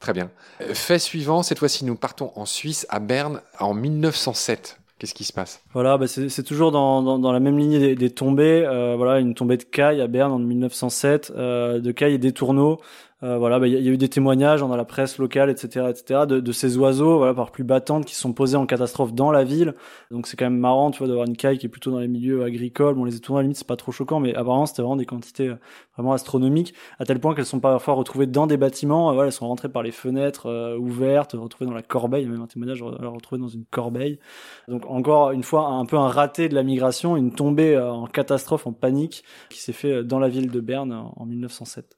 Très 0.00 0.12
bien. 0.12 0.30
Fait 0.60 0.98
suivant, 0.98 1.42
cette 1.42 1.58
fois-ci 1.58 1.86
nous 1.86 1.96
partons 1.96 2.30
en 2.36 2.44
Suisse, 2.44 2.86
à 2.90 3.00
Berne, 3.00 3.40
en 3.58 3.72
1907. 3.72 4.78
Qu'est-ce 4.98 5.14
qui 5.14 5.22
se 5.22 5.32
passe 5.32 5.62
Voilà, 5.74 5.96
bah 5.96 6.08
c'est 6.08 6.42
toujours 6.42 6.72
dans, 6.72 7.32
la 7.32 7.38
même 7.38 7.56
lignée 7.56 7.78
des, 7.78 7.94
des 7.94 8.10
tombées. 8.10 8.64
Euh, 8.66 8.96
voilà, 8.96 9.20
une 9.20 9.34
tombée 9.34 9.56
de 9.56 9.62
caille 9.62 10.00
à 10.00 10.08
Berne 10.08 10.32
en 10.32 10.40
1907, 10.40 11.32
euh, 11.36 11.78
de 11.78 11.92
caille 11.92 12.14
et 12.14 12.18
des 12.18 12.32
tourneaux. 12.32 12.80
Euh, 13.24 13.36
voilà, 13.36 13.58
bah, 13.58 13.66
il 13.66 13.72
y, 13.74 13.88
a 13.88 13.92
eu 13.92 13.96
des 13.96 14.08
témoignages 14.08 14.60
dans 14.60 14.76
la 14.76 14.84
presse 14.84 15.18
locale, 15.18 15.50
etc., 15.50 15.86
etc., 15.90 16.20
de, 16.28 16.38
de, 16.38 16.52
ces 16.52 16.78
oiseaux, 16.78 17.18
voilà, 17.18 17.34
par 17.34 17.50
plus 17.50 17.64
battantes, 17.64 18.04
qui 18.04 18.14
sont 18.14 18.32
posés 18.32 18.56
en 18.56 18.64
catastrophe 18.64 19.12
dans 19.12 19.32
la 19.32 19.42
ville. 19.42 19.74
Donc 20.12 20.28
c'est 20.28 20.36
quand 20.36 20.44
même 20.46 20.58
marrant, 20.58 20.92
tu 20.92 20.98
vois, 20.98 21.08
d'avoir 21.08 21.26
une 21.26 21.36
caille 21.36 21.58
qui 21.58 21.66
est 21.66 21.68
plutôt 21.68 21.90
dans 21.90 21.98
les 21.98 22.06
milieux 22.06 22.44
agricoles. 22.44 22.94
Bon, 22.94 23.04
les 23.04 23.16
étourneaux 23.16 23.38
à 23.38 23.42
la 23.42 23.44
limite 23.44 23.56
c'est 23.56 23.66
pas 23.66 23.76
trop 23.76 23.90
choquant, 23.90 24.20
mais 24.20 24.34
apparemment 24.36 24.66
c'était 24.66 24.82
vraiment 24.82 24.96
des 24.96 25.06
quantités 25.06 25.48
euh, 25.48 25.56
vraiment 25.96 26.12
astronomiques, 26.12 26.74
à 27.00 27.04
tel 27.04 27.18
point 27.18 27.34
qu'elles 27.34 27.44
sont 27.44 27.58
parfois 27.58 27.94
retrouvées 27.94 28.26
dans 28.26 28.46
des 28.46 28.56
bâtiments. 28.56 29.10
Euh, 29.10 29.14
voilà, 29.14 29.26
elles 29.26 29.32
sont 29.32 29.48
rentrées 29.48 29.68
par 29.68 29.82
les 29.82 29.90
fenêtres 29.90 30.76
ouvertes, 30.78 31.32
retrouvées 31.32 31.66
dans 31.66 31.74
la 31.74 31.82
corbeille. 31.82 32.22
Il 32.22 32.26
y 32.26 32.28
a 32.28 32.32
même 32.32 32.42
un 32.42 32.46
témoignage 32.46 32.82
retrouvé 32.82 33.40
dans 33.40 33.48
une 33.48 33.64
corbeille. 33.64 34.20
Donc 34.68 34.86
encore 34.86 35.32
une 35.32 35.42
fois, 35.42 35.66
un 35.66 35.86
peu 35.86 35.96
un 35.96 36.08
raté 36.08 36.48
de 36.48 36.54
la 36.54 36.62
migration, 36.62 37.16
une 37.16 37.32
tombée 37.32 37.76
en 37.76 38.06
catastrophe, 38.06 38.68
en 38.68 38.72
panique, 38.72 39.24
qui 39.50 39.60
s'est 39.60 39.72
fait 39.72 40.04
dans 40.04 40.20
la 40.20 40.28
ville 40.28 40.52
de 40.52 40.60
Berne 40.60 40.92
en 40.92 41.26
1907. 41.26 41.97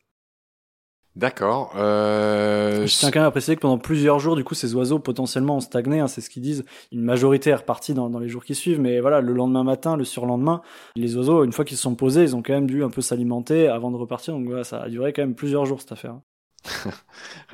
D'accord. 1.16 1.72
Euh... 1.76 2.86
Je 2.86 2.98
tiens 2.98 3.10
quand 3.10 3.18
même 3.18 3.28
à 3.28 3.30
préciser 3.32 3.56
que 3.56 3.60
pendant 3.60 3.78
plusieurs 3.78 4.20
jours, 4.20 4.36
du 4.36 4.44
coup, 4.44 4.54
ces 4.54 4.74
oiseaux 4.74 5.00
potentiellement 5.00 5.56
ont 5.56 5.60
stagné, 5.60 6.00
hein, 6.00 6.06
c'est 6.06 6.20
ce 6.20 6.30
qu'ils 6.30 6.42
disent. 6.42 6.64
Une 6.92 7.02
majorité 7.02 7.50
est 7.50 7.54
repartie 7.54 7.94
dans, 7.94 8.08
les 8.18 8.28
jours 8.28 8.44
qui 8.44 8.54
suivent, 8.54 8.80
mais 8.80 9.00
voilà, 9.00 9.20
le 9.20 9.32
lendemain 9.32 9.64
matin, 9.64 9.96
le 9.96 10.04
surlendemain, 10.04 10.62
les 10.94 11.16
oiseaux, 11.16 11.42
une 11.44 11.52
fois 11.52 11.64
qu'ils 11.64 11.76
se 11.76 11.82
sont 11.82 11.96
posés, 11.96 12.22
ils 12.22 12.36
ont 12.36 12.42
quand 12.42 12.54
même 12.54 12.68
dû 12.68 12.84
un 12.84 12.90
peu 12.90 13.00
s'alimenter 13.00 13.68
avant 13.68 13.90
de 13.90 13.96
repartir. 13.96 14.34
Donc 14.34 14.46
voilà, 14.46 14.64
ça 14.64 14.82
a 14.82 14.88
duré 14.88 15.12
quand 15.12 15.22
même 15.22 15.34
plusieurs 15.34 15.66
jours 15.66 15.80
cette 15.80 15.92
affaire. 15.92 16.20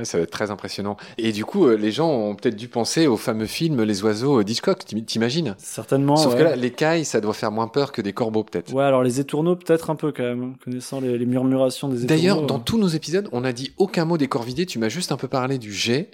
Ça 0.03 0.19
va 0.19 0.25
être 0.25 0.31
très 0.31 0.51
impressionnant. 0.51 0.97
Et 1.19 1.33
du 1.33 1.45
coup, 1.45 1.67
euh, 1.67 1.77
les 1.77 1.93
gens 1.93 2.11
ont 2.11 2.35
peut-être 2.35 2.57
dû 2.57 2.69
penser 2.69 3.07
au 3.07 3.17
fameux 3.17 3.47
film 3.47 3.83
Les 3.83 4.03
oiseaux 4.03 4.43
d'Hitchcock, 4.43 4.85
t'imagines? 4.85 5.55
Certainement. 5.59 6.17
Sauf 6.17 6.37
que 6.37 6.43
là, 6.43 6.57
les 6.57 6.71
cailles, 6.71 7.05
ça 7.05 7.21
doit 7.21 7.35
faire 7.35 7.53
moins 7.53 7.69
peur 7.69 7.93
que 7.93 8.03
des 8.03 8.13
corbeaux, 8.13 8.45
peut-être. 8.45 8.73
Ouais, 8.73 8.85
alors 8.85 9.03
les 9.03 9.21
étourneaux, 9.21 9.57
peut-être 9.57 9.91
un 9.91 9.97
peu 9.97 10.13
quand 10.13 10.25
même, 10.25 10.57
connaissant 10.63 11.01
les, 11.01 11.25
murmurations 11.27 11.89
des 11.89 12.05
étourneaux. 12.05 12.21
D'ailleurs, 12.21 12.43
dans 12.43 12.59
tous 12.59 12.79
nos 12.79 12.89
épisodes, 12.89 13.29
on 13.33 13.43
n'a 13.43 13.53
dit 13.53 13.73
aucun 13.77 14.05
mot 14.05 14.19
des 14.19 14.29
corvidés, 14.29 14.67
tu 14.67 14.79
m'as 14.79 14.89
juste 14.89 15.13
un 15.13 15.17
peu 15.17 15.29
parlé 15.29 15.59
du 15.59 15.73
jet. 15.73 16.11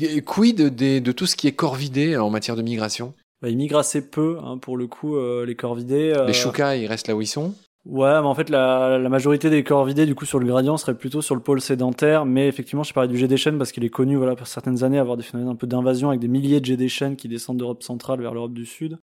Et 0.00 0.22
quid 0.22 0.56
de, 0.56 0.98
de, 1.00 1.12
tout 1.12 1.26
ce 1.26 1.34
qui 1.34 1.48
est 1.48 1.52
corvidé 1.52 2.16
en 2.16 2.30
matière 2.30 2.54
de 2.54 2.62
migration? 2.62 3.14
Bah, 3.42 3.48
ils 3.48 3.56
migrent 3.56 3.78
assez 3.78 4.08
peu, 4.08 4.38
hein, 4.44 4.58
pour 4.58 4.76
le 4.76 4.86
coup, 4.86 5.16
euh, 5.16 5.44
les 5.44 5.56
corvidés. 5.56 6.14
Les 6.26 6.32
choucas, 6.32 6.76
ils 6.76 6.86
restent 6.86 7.08
là 7.08 7.16
où 7.16 7.20
ils 7.20 7.26
sont? 7.26 7.54
Ouais, 7.88 8.20
mais 8.20 8.26
en 8.26 8.34
fait, 8.34 8.50
la, 8.50 8.98
majorité 9.08 9.48
des 9.48 9.64
corvidés, 9.64 10.04
du 10.04 10.14
coup, 10.14 10.26
sur 10.26 10.38
le 10.38 10.46
gradient, 10.46 10.76
serait 10.76 10.94
plutôt 10.94 11.22
sur 11.22 11.34
le 11.34 11.40
pôle 11.40 11.58
sédentaire. 11.62 12.26
Mais 12.26 12.46
effectivement, 12.46 12.82
je 12.82 12.92
parlais 12.92 13.08
du 13.08 13.16
jet 13.16 13.28
des 13.28 13.38
parce 13.56 13.72
qu'il 13.72 13.82
est 13.82 13.88
connu, 13.88 14.16
voilà, 14.16 14.36
pour 14.36 14.46
certaines 14.46 14.84
années, 14.84 14.98
avoir 14.98 15.16
des 15.16 15.22
phénomènes 15.22 15.50
un 15.50 15.56
peu 15.56 15.66
d'invasion 15.66 16.10
avec 16.10 16.20
des 16.20 16.28
milliers 16.28 16.60
de 16.60 16.66
jets 16.66 16.76
des 16.76 16.88
qui 17.16 17.28
descendent 17.28 17.56
d'Europe 17.56 17.82
centrale 17.82 18.20
vers 18.20 18.34
l'Europe 18.34 18.52
du 18.52 18.66
Sud. 18.66 18.98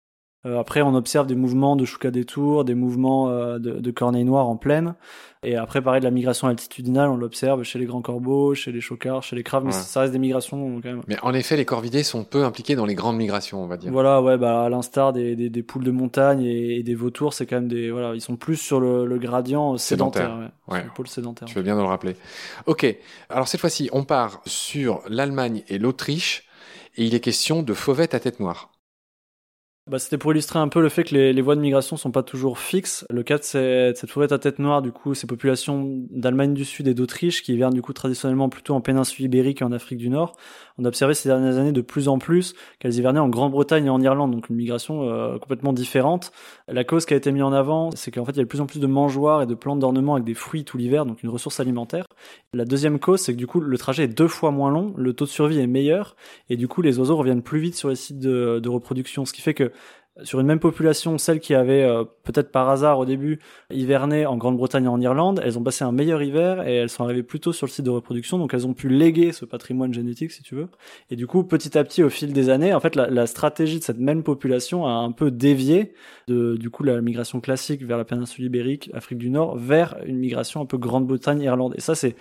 Euh, 0.45 0.59
après, 0.59 0.81
on 0.81 0.93
observe 0.93 1.25
des 1.25 1.35
mouvements 1.35 1.75
de 1.75 1.85
chouka 1.85 2.11
des 2.11 2.25
tours, 2.25 2.65
des 2.65 2.75
mouvements 2.75 3.29
euh, 3.29 3.59
de, 3.59 3.79
de 3.79 3.91
corneilles 3.91 4.25
noires 4.25 4.47
en 4.47 4.57
plaine. 4.57 4.95
Et 5.45 5.55
après, 5.57 5.81
pareil, 5.81 5.99
de 5.99 6.05
la 6.05 6.11
migration 6.11 6.47
altitudinale, 6.47 7.09
on 7.09 7.17
l'observe 7.17 7.63
chez 7.63 7.77
les 7.77 7.85
grands 7.85 8.01
corbeaux, 8.01 8.55
chez 8.55 8.71
les 8.71 8.79
chocards, 8.79 9.23
chez 9.23 9.35
les 9.35 9.43
craves, 9.43 9.65
mais 9.65 9.73
ça 9.73 10.01
reste 10.01 10.13
des 10.13 10.19
migrations 10.19 10.79
quand 10.81 10.89
même. 10.89 11.01
Mais 11.07 11.17
en 11.21 11.33
effet, 11.33 11.57
les 11.57 11.65
corvidés 11.65 12.03
sont 12.03 12.23
peu 12.23 12.45
impliqués 12.45 12.75
dans 12.75 12.85
les 12.85 12.95
grandes 12.95 13.17
migrations, 13.17 13.61
on 13.61 13.67
va 13.67 13.75
dire. 13.75 13.91
Voilà, 13.91 14.21
ouais, 14.21 14.37
bah 14.37 14.63
à 14.63 14.69
l'instar 14.69 15.11
des, 15.11 15.35
des, 15.35 15.49
des, 15.49 15.63
poules 15.63 15.83
de 15.83 15.91
montagne 15.91 16.43
et, 16.43 16.81
des 16.81 16.95
vautours, 16.95 17.33
c'est 17.33 17.45
quand 17.45 17.57
même 17.57 17.67
des 17.67 17.91
voilà, 17.91 18.15
ils 18.15 18.21
sont 18.21 18.37
plus 18.37 18.55
sur 18.55 18.79
le, 18.79 19.05
le 19.05 19.17
gradient 19.17 19.75
sédentaire, 19.77 20.23
sédentaire 20.23 20.51
ouais, 20.69 20.75
ouais. 20.75 20.83
le 20.85 20.91
pôle 20.91 21.07
sédentaire. 21.07 21.47
Tu 21.47 21.55
veux 21.55 21.61
bien 21.61 21.75
nous 21.75 21.81
le 21.81 21.87
rappeler. 21.87 22.15
Ok, 22.65 22.85
alors 23.29 23.49
cette 23.49 23.59
fois-ci, 23.59 23.89
on 23.91 24.05
part 24.05 24.41
sur 24.45 25.01
l'Allemagne 25.09 25.63
et 25.67 25.77
l'Autriche, 25.77 26.47
et 26.95 27.05
il 27.05 27.15
est 27.15 27.19
question 27.19 27.63
de 27.63 27.73
fauvettes 27.73 28.13
à 28.13 28.21
tête 28.21 28.39
noire. 28.39 28.72
Bah, 29.85 29.99
C'était 29.99 30.17
pour 30.17 30.31
illustrer 30.31 30.59
un 30.59 30.69
peu 30.69 30.81
le 30.81 30.89
fait 30.89 31.03
que 31.03 31.13
les, 31.13 31.33
les, 31.33 31.41
voies 31.41 31.55
de 31.55 31.61
migration 31.61 31.97
sont 31.97 32.11
pas 32.11 32.23
toujours 32.23 32.57
fixes. 32.59 33.05
Le 33.09 33.21
cas 33.21 33.37
de, 33.37 33.43
cette, 33.43 33.97
cette 33.97 34.09
fourrette 34.09 34.31
à 34.31 34.39
tête 34.39 34.59
noire, 34.59 34.81
du 34.81 34.91
coup, 34.91 35.13
ces 35.13 35.27
populations 35.27 36.05
d'Allemagne 36.09 36.53
du 36.53 36.63
Sud 36.63 36.87
et 36.87 36.93
d'Autriche 36.93 37.43
qui 37.43 37.53
hivernent 37.53 37.73
du 37.73 37.81
coup 37.81 37.93
traditionnellement 37.93 38.49
plutôt 38.49 38.75
en 38.75 38.81
péninsule 38.81 39.25
ibérique 39.25 39.61
et 39.61 39.65
en 39.65 39.71
Afrique 39.71 39.99
du 39.99 40.09
Nord, 40.09 40.37
on 40.77 40.85
a 40.85 40.87
observé 40.87 41.13
ces 41.13 41.29
dernières 41.29 41.57
années 41.57 41.71
de 41.71 41.81
plus 41.81 42.07
en 42.07 42.17
plus 42.17 42.55
qu'elles 42.79 42.95
hivernaient 42.95 43.19
en 43.19 43.29
Grande-Bretagne 43.29 43.85
et 43.85 43.89
en 43.89 44.01
Irlande, 44.01 44.31
donc 44.31 44.49
une 44.49 44.55
migration 44.55 45.03
euh, 45.03 45.37
complètement 45.37 45.73
différente. 45.73 46.31
La 46.67 46.83
cause 46.83 47.05
qui 47.05 47.13
a 47.13 47.17
été 47.17 47.31
mise 47.31 47.43
en 47.43 47.53
avant, 47.53 47.91
c'est 47.91 48.09
qu'en 48.09 48.25
fait, 48.25 48.31
il 48.31 48.37
y 48.37 48.41
a 48.41 48.43
de 48.43 48.49
plus 48.49 48.61
en 48.61 48.65
plus 48.65 48.79
de 48.79 48.87
mangeoires 48.87 49.41
et 49.41 49.45
de 49.45 49.53
plantes 49.53 49.79
d'ornement 49.79 50.13
avec 50.13 50.25
des 50.25 50.33
fruits 50.33 50.63
tout 50.63 50.77
l'hiver, 50.77 51.05
donc 51.05 51.21
une 51.23 51.29
ressource 51.29 51.59
alimentaire. 51.59 52.05
La 52.53 52.65
deuxième 52.65 52.99
cause, 52.99 53.19
c'est 53.19 53.33
que 53.33 53.37
du 53.37 53.47
coup, 53.47 53.59
le 53.59 53.77
trajet 53.77 54.05
est 54.05 54.07
deux 54.07 54.27
fois 54.27 54.51
moins 54.51 54.71
long, 54.71 54.93
le 54.97 55.13
taux 55.13 55.25
de 55.25 55.29
survie 55.29 55.59
est 55.59 55.67
meilleur, 55.67 56.15
et 56.49 56.55
du 56.55 56.67
coup, 56.67 56.81
les 56.81 56.97
oiseaux 56.99 57.17
reviennent 57.17 57.43
plus 57.43 57.59
vite 57.59 57.75
sur 57.75 57.89
les 57.89 57.95
sites 57.95 58.19
de, 58.19 58.59
de 58.59 58.69
reproduction, 58.69 59.25
ce 59.25 59.33
qui 59.33 59.41
fait 59.41 59.53
que 59.53 59.72
sur 60.21 60.39
une 60.39 60.45
même 60.45 60.59
population, 60.59 61.17
celles 61.17 61.39
qui 61.39 61.55
avaient 61.55 61.83
euh, 61.83 62.03
peut-être 62.23 62.51
par 62.51 62.69
hasard 62.69 62.99
au 62.99 63.05
début 63.05 63.39
hiverné 63.71 64.27
en 64.27 64.37
Grande-Bretagne 64.37 64.85
et 64.85 64.87
en 64.87 65.01
Irlande, 65.01 65.41
elles 65.43 65.57
ont 65.57 65.63
passé 65.63 65.83
un 65.83 65.91
meilleur 65.91 66.21
hiver 66.21 66.67
et 66.67 66.75
elles 66.75 66.89
sont 66.89 67.03
arrivées 67.03 67.23
plus 67.23 67.39
tôt 67.39 67.51
sur 67.51 67.65
le 67.65 67.71
site 67.71 67.85
de 67.85 67.89
reproduction, 67.89 68.37
donc 68.37 68.53
elles 68.53 68.67
ont 68.67 68.75
pu 68.75 68.89
léguer 68.89 69.31
ce 69.31 69.45
patrimoine 69.45 69.91
génétique, 69.91 70.31
si 70.31 70.43
tu 70.43 70.53
veux. 70.53 70.67
Et 71.09 71.15
du 71.15 71.25
coup, 71.25 71.43
petit 71.43 71.75
à 71.77 71.83
petit, 71.83 72.03
au 72.03 72.09
fil 72.09 72.31
des 72.31 72.49
années, 72.49 72.75
en 72.75 72.79
fait, 72.79 72.95
la, 72.95 73.25
stratégie 73.25 73.79
de 73.79 73.83
cette 73.83 73.99
même 73.99 74.21
population 74.21 74.85
a 74.85 74.91
un 74.91 75.11
peu 75.11 75.31
dévié 75.31 75.93
de 76.27 76.57
du 76.57 76.69
coup 76.69 76.83
la 76.83 77.01
migration 77.01 77.39
classique 77.39 77.83
vers 77.83 77.97
la 77.97 78.05
péninsule 78.05 78.45
ibérique, 78.45 78.91
Afrique 78.93 79.17
du 79.17 79.31
Nord, 79.31 79.57
vers 79.57 79.97
une 80.05 80.17
migration 80.17 80.61
un 80.61 80.65
peu 80.65 80.77
Grande-Bretagne-Irlande. 80.77 81.73
Et 81.77 81.81
ça, 81.81 81.95
c'est 81.95 82.15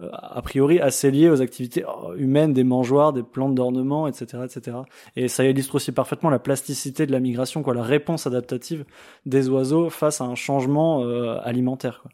a 0.00 0.42
priori 0.42 0.80
assez 0.80 1.10
lié 1.10 1.28
aux 1.28 1.42
activités 1.42 1.84
euh, 1.84 2.14
humaines 2.16 2.52
des 2.52 2.64
mangeoires, 2.64 3.12
des 3.12 3.22
plantes 3.22 3.54
d'ornement, 3.54 4.06
etc., 4.06 4.44
etc. 4.44 4.78
Et 5.16 5.28
ça 5.28 5.44
illustre 5.44 5.74
aussi 5.74 5.92
parfaitement 5.92 6.30
la 6.30 6.38
plasticité 6.38 7.06
de 7.06 7.12
la 7.12 7.20
migration, 7.20 7.62
quoi, 7.62 7.74
la 7.74 7.82
réponse 7.82 8.26
adaptative 8.26 8.84
des 9.26 9.48
oiseaux 9.48 9.90
face 9.90 10.20
à 10.20 10.24
un 10.24 10.36
changement 10.36 11.02
euh, 11.02 11.38
alimentaire. 11.42 12.00
Quoi. 12.02 12.10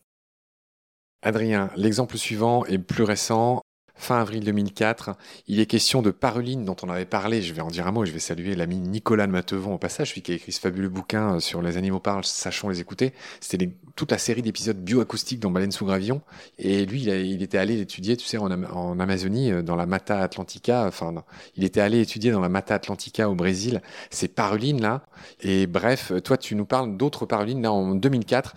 Adrien, 1.23 1.71
l'exemple 1.77 2.17
suivant 2.17 2.65
est 2.67 2.79
plus 2.79 3.05
récent 3.05 3.64
fin 3.95 4.21
avril 4.21 4.45
2004. 4.45 5.13
Il 5.49 5.61
est 5.61 5.67
question 5.67 6.03
de 6.03 6.11
Paruline 6.11 6.65
dont 6.65 6.77
on 6.83 6.89
avait 6.89 7.05
parlé. 7.05 7.43
Je 7.43 7.53
vais 7.53 7.61
en 7.61 7.69
dire 7.69 7.87
un 7.87 7.93
mot. 7.93 8.05
Je 8.05 8.13
vais 8.13 8.19
saluer 8.19 8.55
l'ami 8.55 8.79
Nicolas 8.79 9.27
de 9.27 9.33
Matevon 9.33 9.75
au 9.75 9.79
passage, 9.79 10.11
celui 10.11 10.23
qui 10.23 10.33
a 10.33 10.35
écrit 10.35 10.53
ce 10.53 10.61
fabuleux 10.61 10.89
bouquin 10.89 11.37
euh, 11.37 11.41
sur 11.41 11.63
les 11.63 11.77
animaux 11.77 12.01
parlent, 12.01 12.25
sachons 12.25 12.69
les 12.69 12.81
écouter. 12.81 13.13
C'était 13.41 13.71
toute 13.97 14.11
la 14.11 14.19
série 14.19 14.43
d'épisodes 14.43 14.77
bioacoustiques 14.77 15.41
dans 15.41 15.51
Baleine 15.51 15.73
sous 15.73 15.87
gravillon. 15.87 16.21
Et 16.59 16.85
lui, 16.87 17.03
il, 17.03 17.43
était 17.43 17.59
allé 17.59 17.77
l'étudier, 17.77 18.17
tu 18.17 18.27
sais, 18.27 18.37
en, 18.37 18.99
Amazonie, 18.99 19.53
euh, 19.53 19.63
dans 19.63 19.77
la 19.77 19.87
Mata 19.87 20.21
Atlantica. 20.21 20.87
Enfin, 20.87 21.15
il 21.57 21.65
était 21.65 21.81
allé 21.81 22.01
étudier 22.01 22.31
dans 22.31 22.41
la 22.41 22.49
Mata 22.49 22.75
Atlantica 22.75 23.31
au 23.31 23.35
Brésil. 23.35 23.81
C'est 24.11 24.29
Paruline 24.29 24.81
là. 24.81 25.07
Et 25.41 25.67
bref, 25.67 26.13
toi, 26.25 26.37
tu 26.37 26.55
nous 26.55 26.67
parles 26.67 26.97
d'autres 26.97 27.27
Parulines 27.27 27.63
là 27.63 27.73
en 27.73 27.95
2004. 27.95 28.55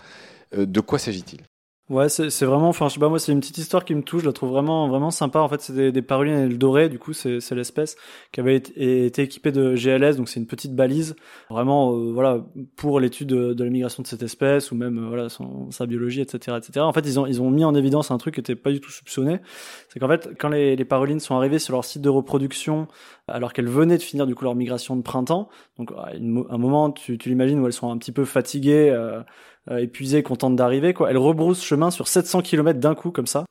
Euh, 0.55 0.65
de 0.65 0.79
quoi 0.79 0.99
s'agit-il? 0.99 1.41
Ouais, 1.89 2.09
c'est 2.09 2.43
vraiment, 2.43 2.67
enfin, 2.67 2.89
je 2.89 2.95
sais 2.95 2.99
pas, 2.99 3.07
moi, 3.07 3.17
c'est 3.17 3.31
une 3.31 3.39
petite 3.39 3.59
histoire 3.59 3.85
qui 3.85 3.95
me 3.95 4.01
touche, 4.01 4.23
je 4.23 4.25
la 4.27 4.33
trouve 4.33 4.49
vraiment, 4.49 4.89
vraiment 4.89 5.09
sympa. 5.09 5.39
En 5.39 5.47
fait, 5.47 5.61
c'est 5.61 5.71
des, 5.71 5.93
des 5.93 6.01
parulines 6.01 6.49
dorées, 6.49 6.89
du 6.89 6.99
coup, 6.99 7.13
c'est 7.13 7.39
l'espèce 7.51 7.95
qui 8.33 8.41
avait 8.41 8.57
été, 8.57 9.05
été, 9.05 9.21
équipée 9.21 9.53
de 9.53 9.73
GLS, 9.73 10.17
donc 10.17 10.27
c'est 10.27 10.41
une 10.41 10.47
petite 10.47 10.75
balise, 10.75 11.15
vraiment, 11.49 11.93
euh, 11.93 12.11
voilà, 12.11 12.45
pour 12.75 12.99
l'étude 12.99 13.29
de, 13.29 13.53
de, 13.53 13.63
la 13.63 13.69
migration 13.69 14.03
de 14.03 14.07
cette 14.07 14.21
espèce, 14.21 14.73
ou 14.73 14.75
même, 14.75 14.97
euh, 14.97 15.07
voilà, 15.07 15.29
son, 15.29 15.71
sa 15.71 15.85
biologie, 15.85 16.19
etc., 16.19 16.57
etc. 16.57 16.81
En 16.81 16.91
fait, 16.91 17.05
ils 17.05 17.21
ont, 17.21 17.25
ils 17.25 17.41
ont 17.41 17.49
mis 17.49 17.63
en 17.63 17.73
évidence 17.73 18.11
un 18.11 18.17
truc 18.17 18.33
qui 18.33 18.41
était 18.41 18.55
pas 18.55 18.71
du 18.71 18.81
tout 18.81 18.91
soupçonné. 18.91 19.39
C'est 19.87 20.01
qu'en 20.01 20.09
fait, 20.09 20.31
quand 20.37 20.49
les, 20.49 20.75
les 20.75 20.85
parulines 20.85 21.21
sont 21.21 21.37
arrivées 21.37 21.59
sur 21.59 21.71
leur 21.71 21.85
site 21.85 22.01
de 22.01 22.09
reproduction, 22.09 22.89
alors 23.29 23.53
qu'elles 23.53 23.69
venaient 23.69 23.97
de 23.97 24.03
finir, 24.03 24.27
du 24.27 24.35
coup, 24.35 24.43
leur 24.43 24.55
migration 24.55 24.97
de 24.97 25.03
printemps, 25.03 25.47
donc, 25.77 25.91
à 25.93 26.11
un 26.17 26.57
moment, 26.57 26.91
tu, 26.91 27.17
tu 27.17 27.29
l'imagines 27.29 27.61
où 27.61 27.65
elles 27.65 27.71
sont 27.71 27.89
un 27.89 27.97
petit 27.97 28.11
peu 28.11 28.25
fatiguées, 28.25 28.89
euh, 28.89 29.21
euh, 29.69 29.77
épuisée, 29.77 30.23
contente 30.23 30.55
d'arriver, 30.55 30.93
quoi. 30.93 31.09
Elle 31.09 31.17
rebrousse 31.17 31.63
chemin 31.63 31.91
sur 31.91 32.07
700 32.07 32.41
km 32.41 32.79
d'un 32.79 32.95
coup, 32.95 33.11
comme 33.11 33.27
ça. 33.27 33.45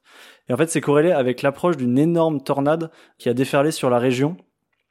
Et 0.49 0.53
en 0.53 0.57
fait, 0.57 0.71
c'est 0.71 0.81
corrélé 0.81 1.13
avec 1.13 1.43
l'approche 1.43 1.77
d'une 1.77 1.99
énorme 1.99 2.43
tornade 2.43 2.91
qui 3.19 3.29
a 3.29 3.35
déferlé 3.35 3.71
sur 3.71 3.91
la 3.91 3.99
région. 3.99 4.37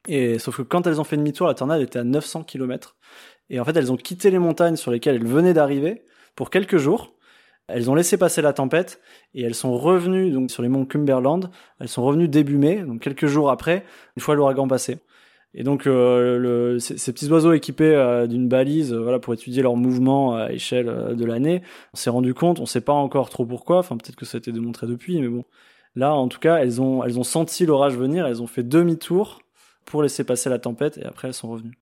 Et 0.08 0.38
sauf 0.38 0.58
que 0.58 0.62
quand 0.62 0.86
elles 0.86 1.00
ont 1.00 1.04
fait 1.04 1.16
demi-tour, 1.16 1.46
la 1.46 1.54
tornade 1.54 1.82
était 1.82 1.98
à 1.98 2.04
900 2.04 2.44
km. 2.44 2.96
Et 3.50 3.60
en 3.60 3.64
fait, 3.64 3.76
elles 3.76 3.92
ont 3.92 3.96
quitté 3.96 4.30
les 4.30 4.38
montagnes 4.38 4.76
sur 4.76 4.90
lesquelles 4.90 5.16
elles 5.16 5.26
venaient 5.26 5.54
d'arriver 5.54 6.04
pour 6.34 6.50
quelques 6.50 6.78
jours. 6.78 7.12
Elles 7.68 7.90
ont 7.90 7.96
laissé 7.96 8.16
passer 8.16 8.42
la 8.42 8.52
tempête 8.52 9.00
et 9.34 9.42
elles 9.42 9.54
sont 9.54 9.76
revenues 9.76 10.30
donc 10.30 10.52
sur 10.52 10.62
les 10.62 10.68
monts 10.68 10.86
Cumberland. 10.86 11.50
Elles 11.80 11.88
sont 11.88 12.04
revenues 12.04 12.28
début 12.28 12.58
mai, 12.58 12.82
donc 12.82 13.00
quelques 13.00 13.26
jours 13.26 13.50
après, 13.50 13.84
une 14.16 14.22
fois 14.22 14.36
l'ouragan 14.36 14.68
passé. 14.68 14.98
Et 15.56 15.62
donc 15.64 15.86
euh, 15.86 16.78
ces, 16.78 17.12
petits 17.12 17.30
oiseaux 17.30 17.54
équipés 17.54 17.94
euh, 17.94 18.26
d'une 18.26 18.46
balise, 18.46 18.92
euh, 18.92 19.00
voilà, 19.00 19.18
pour 19.18 19.32
étudier 19.32 19.62
leur 19.62 19.74
mouvement 19.74 20.36
à 20.36 20.52
échelle 20.52 21.16
de 21.16 21.24
l'année, 21.24 21.62
on 21.94 21.96
s'est 21.96 22.10
rendu 22.10 22.34
compte, 22.34 22.60
on 22.60 22.66
sait 22.66 22.82
pas 22.82 22.92
encore 22.92 23.30
trop 23.30 23.46
pourquoi, 23.46 23.78
enfin 23.78 23.96
peut-être 23.96 24.16
que 24.16 24.26
ça 24.26 24.36
a 24.36 24.38
été 24.40 24.52
démontré 24.52 24.86
depuis, 24.86 25.18
mais 25.18 25.28
bon, 25.28 25.44
là 25.94 26.14
en 26.14 26.28
tout 26.28 26.40
cas, 26.40 26.56
elles 26.58 26.82
ont 26.82 27.02
elles 27.02 27.18
ont 27.18 27.24
senti 27.24 27.64
l'orage 27.64 27.96
venir, 27.96 28.26
elles 28.26 28.42
ont 28.42 28.46
fait 28.46 28.62
demi-tour 28.62 29.40
pour 29.86 30.02
laisser 30.02 30.24
passer 30.24 30.50
la 30.50 30.58
tempête 30.58 30.98
et 30.98 31.06
après 31.06 31.28
elles 31.28 31.34
sont 31.34 31.48
revenues. 31.48 31.78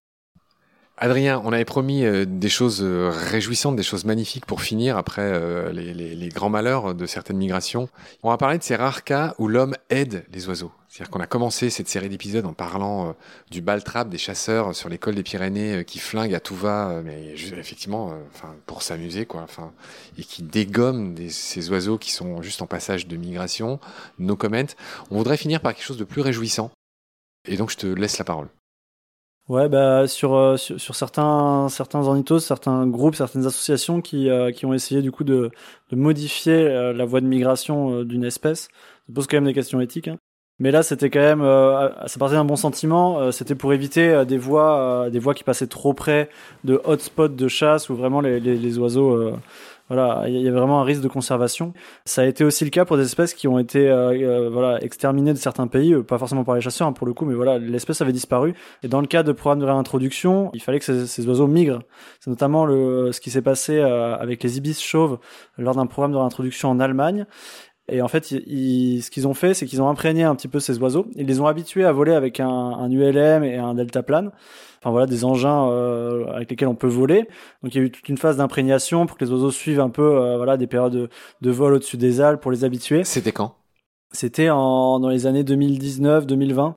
Adrien, 0.97 1.41
on 1.43 1.51
avait 1.51 1.65
promis 1.65 2.05
des 2.25 2.49
choses 2.49 2.81
réjouissantes, 2.81 3.75
des 3.75 3.83
choses 3.83 4.05
magnifiques 4.05 4.45
pour 4.45 4.61
finir 4.61 4.97
après 4.97 5.73
les, 5.73 5.93
les, 5.93 6.29
grands 6.29 6.49
malheurs 6.49 6.95
de 6.95 7.05
certaines 7.05 7.37
migrations. 7.37 7.89
On 8.23 8.29
va 8.29 8.37
parler 8.37 8.57
de 8.57 8.63
ces 8.63 8.75
rares 8.75 9.03
cas 9.03 9.35
où 9.37 9.47
l'homme 9.47 9.75
aide 9.89 10.25
les 10.31 10.47
oiseaux. 10.47 10.71
C'est-à-dire 10.95 11.11
qu'on 11.11 11.19
a 11.19 11.27
commencé 11.27 11.69
cette 11.69 11.89
série 11.89 12.07
d'épisodes 12.07 12.45
en 12.45 12.53
parlant 12.53 13.09
euh, 13.09 13.13
du 13.51 13.59
baltrap 13.59 14.07
des 14.07 14.17
chasseurs 14.17 14.73
sur 14.73 14.87
les 14.87 14.97
cols 14.97 15.15
des 15.15 15.23
Pyrénées 15.23 15.75
euh, 15.75 15.83
qui 15.83 15.99
flinguent 15.99 16.33
à 16.33 16.39
tout 16.39 16.55
va, 16.55 16.87
euh, 16.87 17.01
mais 17.03 17.33
effectivement, 17.33 18.17
enfin 18.33 18.55
pour 18.65 18.81
s'amuser 18.81 19.25
quoi, 19.25 19.41
enfin 19.41 19.73
et 20.17 20.23
qui 20.23 20.41
dégomment 20.41 21.13
des, 21.13 21.29
ces 21.29 21.69
oiseaux 21.69 21.97
qui 21.97 22.11
sont 22.11 22.41
juste 22.41 22.61
en 22.61 22.65
passage 22.65 23.07
de 23.07 23.17
migration. 23.17 23.81
No 24.19 24.37
comment. 24.37 24.63
On 25.11 25.17
voudrait 25.17 25.35
finir 25.35 25.59
par 25.59 25.73
quelque 25.73 25.83
chose 25.83 25.97
de 25.97 26.05
plus 26.05 26.21
réjouissant. 26.21 26.71
Et 27.45 27.57
donc 27.57 27.71
je 27.71 27.75
te 27.75 27.87
laisse 27.87 28.17
la 28.17 28.23
parole. 28.23 28.47
Ouais, 29.47 29.69
bah 29.69 30.07
sur 30.07 30.57
sur, 30.57 30.79
sur 30.79 30.95
certains 30.95 31.69
certains 31.69 31.99
ornithos, 32.07 32.39
certains 32.39 32.87
groupes, 32.87 33.15
certaines 33.15 33.45
associations 33.45 34.01
qui 34.01 34.27
qui 34.55 34.65
ont 34.65 34.73
essayé 34.73 35.01
du 35.03 35.11
coup 35.11 35.23
de 35.23 35.51
de 35.91 35.95
modifier 35.95 36.67
la 36.93 37.05
voie 37.05 37.21
de 37.21 37.27
migration 37.27 38.03
d'une 38.03 38.23
espèce. 38.23 38.69
Ça 39.07 39.13
pose 39.13 39.27
quand 39.27 39.37
même 39.37 39.45
des 39.45 39.53
questions 39.53 39.79
éthiques. 39.81 40.07
Hein. 40.07 40.17
Mais 40.59 40.71
là, 40.71 40.83
c'était 40.83 41.09
quand 41.09 41.19
même, 41.19 41.41
euh, 41.41 41.89
ça 42.07 42.17
partait 42.17 42.35
d'un 42.35 42.45
bon 42.45 42.55
sentiment. 42.55 43.19
Euh, 43.19 43.31
c'était 43.31 43.55
pour 43.55 43.73
éviter 43.73 44.07
euh, 44.09 44.23
des 44.23 44.37
voies, 44.37 44.79
euh, 44.79 45.09
des 45.09 45.19
voies 45.19 45.33
qui 45.33 45.43
passaient 45.43 45.67
trop 45.67 45.93
près 45.93 46.29
de 46.63 46.79
hotspots 46.85 47.27
de 47.27 47.47
chasse 47.49 47.89
où 47.89 47.95
vraiment 47.95 48.21
les, 48.21 48.39
les, 48.39 48.55
les 48.55 48.77
oiseaux, 48.77 49.33
voilà, 49.87 50.23
il 50.27 50.41
y 50.41 50.47
a 50.47 50.51
vraiment 50.51 50.81
un 50.81 50.83
risque 50.83 51.01
de 51.01 51.07
conservation. 51.07 51.73
Ça 52.05 52.21
a 52.21 52.25
été 52.25 52.43
aussi 52.43 52.63
le 52.63 52.69
cas 52.69 52.85
pour 52.85 52.97
des 52.97 53.03
espèces 53.03 53.33
qui 53.33 53.47
ont 53.47 53.59
été, 53.59 53.87
voilà, 54.51 54.81
exterminées 54.83 55.33
de 55.33 55.37
certains 55.37 55.67
pays, 55.67 55.95
pas 56.03 56.17
forcément 56.17 56.43
par 56.43 56.55
les 56.55 56.61
chasseurs 56.61 56.87
hein, 56.87 56.93
pour 56.93 57.05
le 57.07 57.13
coup, 57.13 57.25
mais 57.25 57.35
voilà, 57.35 57.59
l'espèce 57.59 58.01
avait 58.01 58.13
disparu. 58.13 58.53
Et 58.83 58.87
dans 58.87 59.01
le 59.01 59.07
cas 59.07 59.23
de 59.23 59.31
programmes 59.31 59.59
de 59.59 59.65
réintroduction, 59.65 60.49
il 60.53 60.61
fallait 60.61 60.79
que 60.79 61.05
ces, 61.05 61.27
oiseaux 61.27 61.47
migrent. 61.47 61.83
C'est 62.19 62.29
notamment 62.29 62.65
le, 62.65 63.11
ce 63.11 63.21
qui 63.21 63.29
s'est 63.29 63.41
passé 63.41 63.79
avec 63.79 64.43
les 64.43 64.57
ibis 64.57 64.81
chauves 64.81 65.19
lors 65.57 65.75
d'un 65.75 65.85
programme 65.85 66.11
de 66.11 66.17
réintroduction 66.17 66.69
en 66.69 66.79
Allemagne. 66.79 67.25
Et 67.87 68.01
en 68.01 68.07
fait, 68.07 68.31
ils, 68.31 69.01
ce 69.03 69.11
qu'ils 69.11 69.27
ont 69.27 69.33
fait, 69.35 69.53
c'est 69.53 69.65
qu'ils 69.67 69.81
ont 69.81 69.89
imprégné 69.89 70.23
un 70.23 70.35
petit 70.35 70.47
peu 70.47 70.59
ces 70.59 70.79
oiseaux. 70.79 71.05
Ils 71.15 71.27
les 71.27 71.39
ont 71.39 71.45
habitués 71.45 71.85
à 71.85 71.91
voler 71.91 72.13
avec 72.13 72.39
un, 72.39 72.47
un 72.47 72.89
ULM 72.89 73.43
et 73.43 73.57
un 73.57 73.75
deltaplane. 73.75 74.31
Enfin 74.79 74.89
voilà, 74.91 75.05
des 75.05 75.23
engins 75.23 75.69
euh, 75.69 76.25
avec 76.33 76.49
lesquels 76.49 76.67
on 76.67 76.75
peut 76.75 76.87
voler. 76.87 77.27
Donc 77.61 77.75
il 77.75 77.77
y 77.77 77.81
a 77.81 77.83
eu 77.83 77.91
toute 77.91 78.09
une 78.09 78.17
phase 78.17 78.37
d'imprégnation 78.37 79.05
pour 79.05 79.17
que 79.17 79.25
les 79.25 79.31
oiseaux 79.31 79.51
suivent 79.51 79.79
un 79.79 79.89
peu, 79.89 80.17
euh, 80.17 80.37
voilà, 80.37 80.57
des 80.57 80.67
périodes 80.67 80.93
de, 80.93 81.09
de 81.41 81.51
vol 81.51 81.73
au-dessus 81.73 81.97
des 81.97 82.21
Alpes 82.21 82.41
pour 82.41 82.51
les 82.51 82.63
habituer. 82.63 83.03
C'était 83.03 83.31
quand? 83.31 83.55
C'était 84.11 84.49
en 84.49 84.99
dans 84.99 85.09
les 85.09 85.27
années 85.27 85.43
2019-2020. 85.43 86.73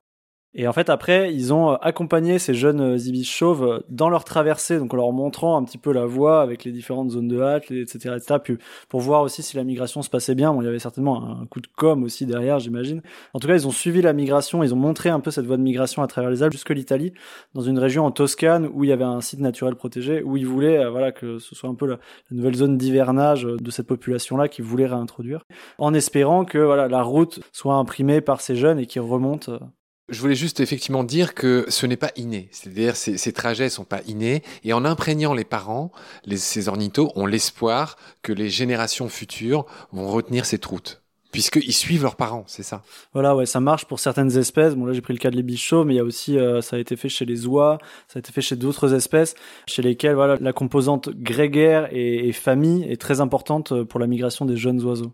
Et 0.55 0.67
en 0.67 0.73
fait, 0.73 0.89
après, 0.89 1.31
ils 1.31 1.53
ont 1.53 1.73
euh, 1.73 1.75
accompagné 1.81 2.39
ces 2.39 2.55
jeunes 2.55 2.81
euh, 2.81 2.97
ibis 2.97 3.23
chauves 3.23 3.63
euh, 3.63 3.79
dans 3.87 4.09
leur 4.09 4.23
traversée, 4.23 4.79
donc 4.79 4.91
en 4.95 4.97
leur 4.97 5.11
montrant 5.11 5.55
un 5.55 5.63
petit 5.63 5.77
peu 5.77 5.93
la 5.93 6.07
voie 6.07 6.41
avec 6.41 6.63
les 6.63 6.71
différentes 6.71 7.11
zones 7.11 7.27
de 7.27 7.39
halte, 7.39 7.69
etc., 7.69 8.15
etc., 8.17 8.39
puis 8.43 8.57
pour 8.89 8.99
voir 8.99 9.21
aussi 9.21 9.43
si 9.43 9.55
la 9.57 9.63
migration 9.63 10.01
se 10.01 10.09
passait 10.09 10.33
bien. 10.33 10.51
Bon, 10.51 10.63
il 10.63 10.65
y 10.65 10.67
avait 10.67 10.79
certainement 10.79 11.23
un 11.23 11.45
coup 11.45 11.61
de 11.61 11.67
com 11.67 12.03
aussi 12.03 12.25
derrière, 12.25 12.57
j'imagine. 12.57 13.03
En 13.35 13.39
tout 13.39 13.47
cas, 13.47 13.53
ils 13.53 13.67
ont 13.67 13.71
suivi 13.71 14.01
la 14.01 14.11
migration, 14.11 14.63
ils 14.63 14.73
ont 14.73 14.77
montré 14.77 15.09
un 15.09 15.19
peu 15.19 15.29
cette 15.29 15.45
voie 15.45 15.57
de 15.57 15.61
migration 15.61 16.01
à 16.01 16.07
travers 16.07 16.31
les 16.31 16.41
Alpes 16.41 16.53
jusque 16.53 16.71
l'Italie, 16.71 17.13
dans 17.53 17.61
une 17.61 17.77
région 17.77 18.05
en 18.05 18.11
Toscane 18.11 18.67
où 18.73 18.83
il 18.83 18.89
y 18.89 18.93
avait 18.93 19.03
un 19.03 19.21
site 19.21 19.41
naturel 19.41 19.75
protégé, 19.75 20.23
où 20.23 20.35
ils 20.35 20.47
voulaient, 20.47 20.89
voilà, 20.89 21.11
que 21.11 21.37
ce 21.37 21.53
soit 21.53 21.69
un 21.69 21.75
peu 21.75 21.85
la, 21.85 21.99
la 22.31 22.37
nouvelle 22.37 22.55
zone 22.55 22.75
d'hivernage 22.75 23.43
de 23.43 23.71
cette 23.71 23.85
population-là 23.85 24.47
qu'ils 24.47 24.65
voulaient 24.65 24.87
réintroduire, 24.87 25.43
en 25.77 25.93
espérant 25.93 26.43
que, 26.43 26.57
voilà, 26.57 26.87
la 26.87 27.03
route 27.03 27.39
soit 27.51 27.75
imprimée 27.75 28.21
par 28.21 28.41
ces 28.41 28.55
jeunes 28.55 28.79
et 28.79 28.87
qu'ils 28.87 29.03
remontent 29.03 29.59
je 30.09 30.21
voulais 30.21 30.35
juste 30.35 30.59
effectivement 30.59 31.03
dire 31.03 31.33
que 31.33 31.65
ce 31.69 31.85
n'est 31.85 31.97
pas 31.97 32.11
inné. 32.15 32.49
C'est-à-dire 32.51 32.95
ces, 32.95 33.33
trajets 33.33 33.69
sont 33.69 33.85
pas 33.85 34.01
innés. 34.07 34.43
Et 34.63 34.73
en 34.73 34.85
imprégnant 34.85 35.33
les 35.33 35.45
parents, 35.45 35.91
ces 36.35 36.67
ornithos 36.67 37.11
ont 37.15 37.25
l'espoir 37.25 37.97
que 38.21 38.33
les 38.33 38.49
générations 38.49 39.09
futures 39.09 39.65
vont 39.91 40.07
retenir 40.07 40.45
cette 40.45 40.65
route. 40.65 41.01
Puisqu'ils 41.31 41.73
suivent 41.73 42.01
leurs 42.01 42.15
parents, 42.15 42.43
c'est 42.47 42.63
ça. 42.63 42.81
Voilà, 43.13 43.35
ouais, 43.35 43.45
ça 43.45 43.59
marche 43.59 43.85
pour 43.85 43.99
certaines 43.99 44.35
espèces. 44.35 44.73
Bon, 44.73 44.85
là, 44.85 44.93
j'ai 44.93 45.01
pris 45.01 45.13
le 45.13 45.19
cas 45.19 45.29
de 45.29 45.35
l'ébichot, 45.35 45.85
mais 45.85 45.93
il 45.93 45.97
y 45.97 45.99
a 45.99 46.03
aussi, 46.03 46.39
euh, 46.39 46.61
ça 46.61 46.75
a 46.75 46.79
été 46.79 46.95
fait 46.95 47.09
chez 47.09 47.25
les 47.25 47.45
oies, 47.45 47.77
ça 48.07 48.17
a 48.17 48.19
été 48.19 48.31
fait 48.31 48.41
chez 48.41 48.55
d'autres 48.55 48.95
espèces, 48.95 49.35
chez 49.67 49.83
lesquelles, 49.83 50.15
voilà, 50.15 50.37
la 50.41 50.53
composante 50.53 51.09
grégaire 51.09 51.87
et, 51.91 52.31
famille 52.31 52.83
est 52.89 52.99
très 52.99 53.21
importante 53.21 53.73
euh, 53.73 53.85
pour 53.85 53.99
la 53.99 54.07
migration 54.07 54.45
des 54.45 54.57
jeunes 54.57 54.83
oiseaux. 54.83 55.13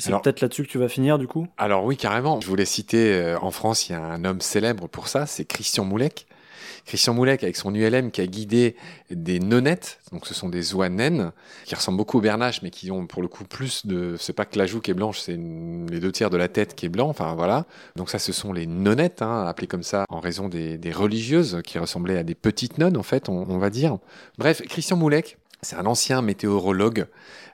C'est 0.00 0.12
peut-être 0.12 0.40
là-dessus 0.40 0.64
que 0.64 0.68
tu 0.68 0.78
vas 0.78 0.88
finir, 0.88 1.18
du 1.18 1.26
coup? 1.26 1.46
Alors 1.56 1.84
oui, 1.84 1.96
carrément. 1.96 2.40
Je 2.40 2.46
voulais 2.46 2.64
citer, 2.64 3.14
euh, 3.14 3.38
en 3.40 3.50
France, 3.50 3.88
il 3.88 3.92
y 3.92 3.94
a 3.94 4.02
un 4.02 4.24
homme 4.24 4.40
célèbre 4.40 4.88
pour 4.88 5.08
ça, 5.08 5.26
c'est 5.26 5.44
Christian 5.44 5.84
Moulec, 5.84 6.26
Christian 6.86 7.14
Moulec, 7.14 7.42
avec 7.42 7.56
son 7.56 7.74
ULM, 7.74 8.10
qui 8.10 8.20
a 8.20 8.26
guidé 8.26 8.76
des 9.10 9.38
nonettes, 9.38 10.00
donc 10.12 10.26
ce 10.26 10.34
sont 10.34 10.48
des 10.48 10.74
oies 10.74 10.88
naines, 10.88 11.32
qui 11.64 11.74
ressemblent 11.74 11.98
beaucoup 11.98 12.18
aux 12.18 12.22
bernaches, 12.22 12.62
mais 12.62 12.70
qui 12.70 12.90
ont 12.90 13.06
pour 13.06 13.22
le 13.22 13.28
coup 13.28 13.44
plus 13.44 13.86
de... 13.86 14.16
C'est 14.18 14.32
pas 14.32 14.44
que 14.44 14.58
la 14.58 14.66
joue 14.66 14.80
qui 14.80 14.90
est 14.90 14.94
blanche, 14.94 15.20
c'est 15.20 15.36
les 15.36 16.00
deux 16.00 16.12
tiers 16.12 16.30
de 16.30 16.36
la 16.36 16.48
tête 16.48 16.74
qui 16.74 16.86
est 16.86 16.88
blanc, 16.88 17.08
enfin 17.08 17.34
voilà. 17.34 17.66
Donc 17.96 18.10
ça, 18.10 18.18
ce 18.18 18.32
sont 18.32 18.52
les 18.52 18.66
nonettes, 18.66 19.22
hein, 19.22 19.46
appelées 19.46 19.66
comme 19.66 19.82
ça 19.82 20.04
en 20.08 20.20
raison 20.20 20.48
des, 20.48 20.78
religieuses, 20.92 21.60
qui 21.64 21.78
ressemblaient 21.78 22.18
à 22.18 22.24
des 22.24 22.34
petites 22.34 22.78
nonnes, 22.78 22.96
en 22.96 23.02
fait, 23.02 23.28
on, 23.28 23.58
va 23.58 23.70
dire. 23.70 23.98
Bref, 24.38 24.62
Christian 24.62 24.96
Moulec, 24.96 25.38
c'est 25.62 25.76
un 25.76 25.86
ancien 25.86 26.22
météorologue, 26.22 27.06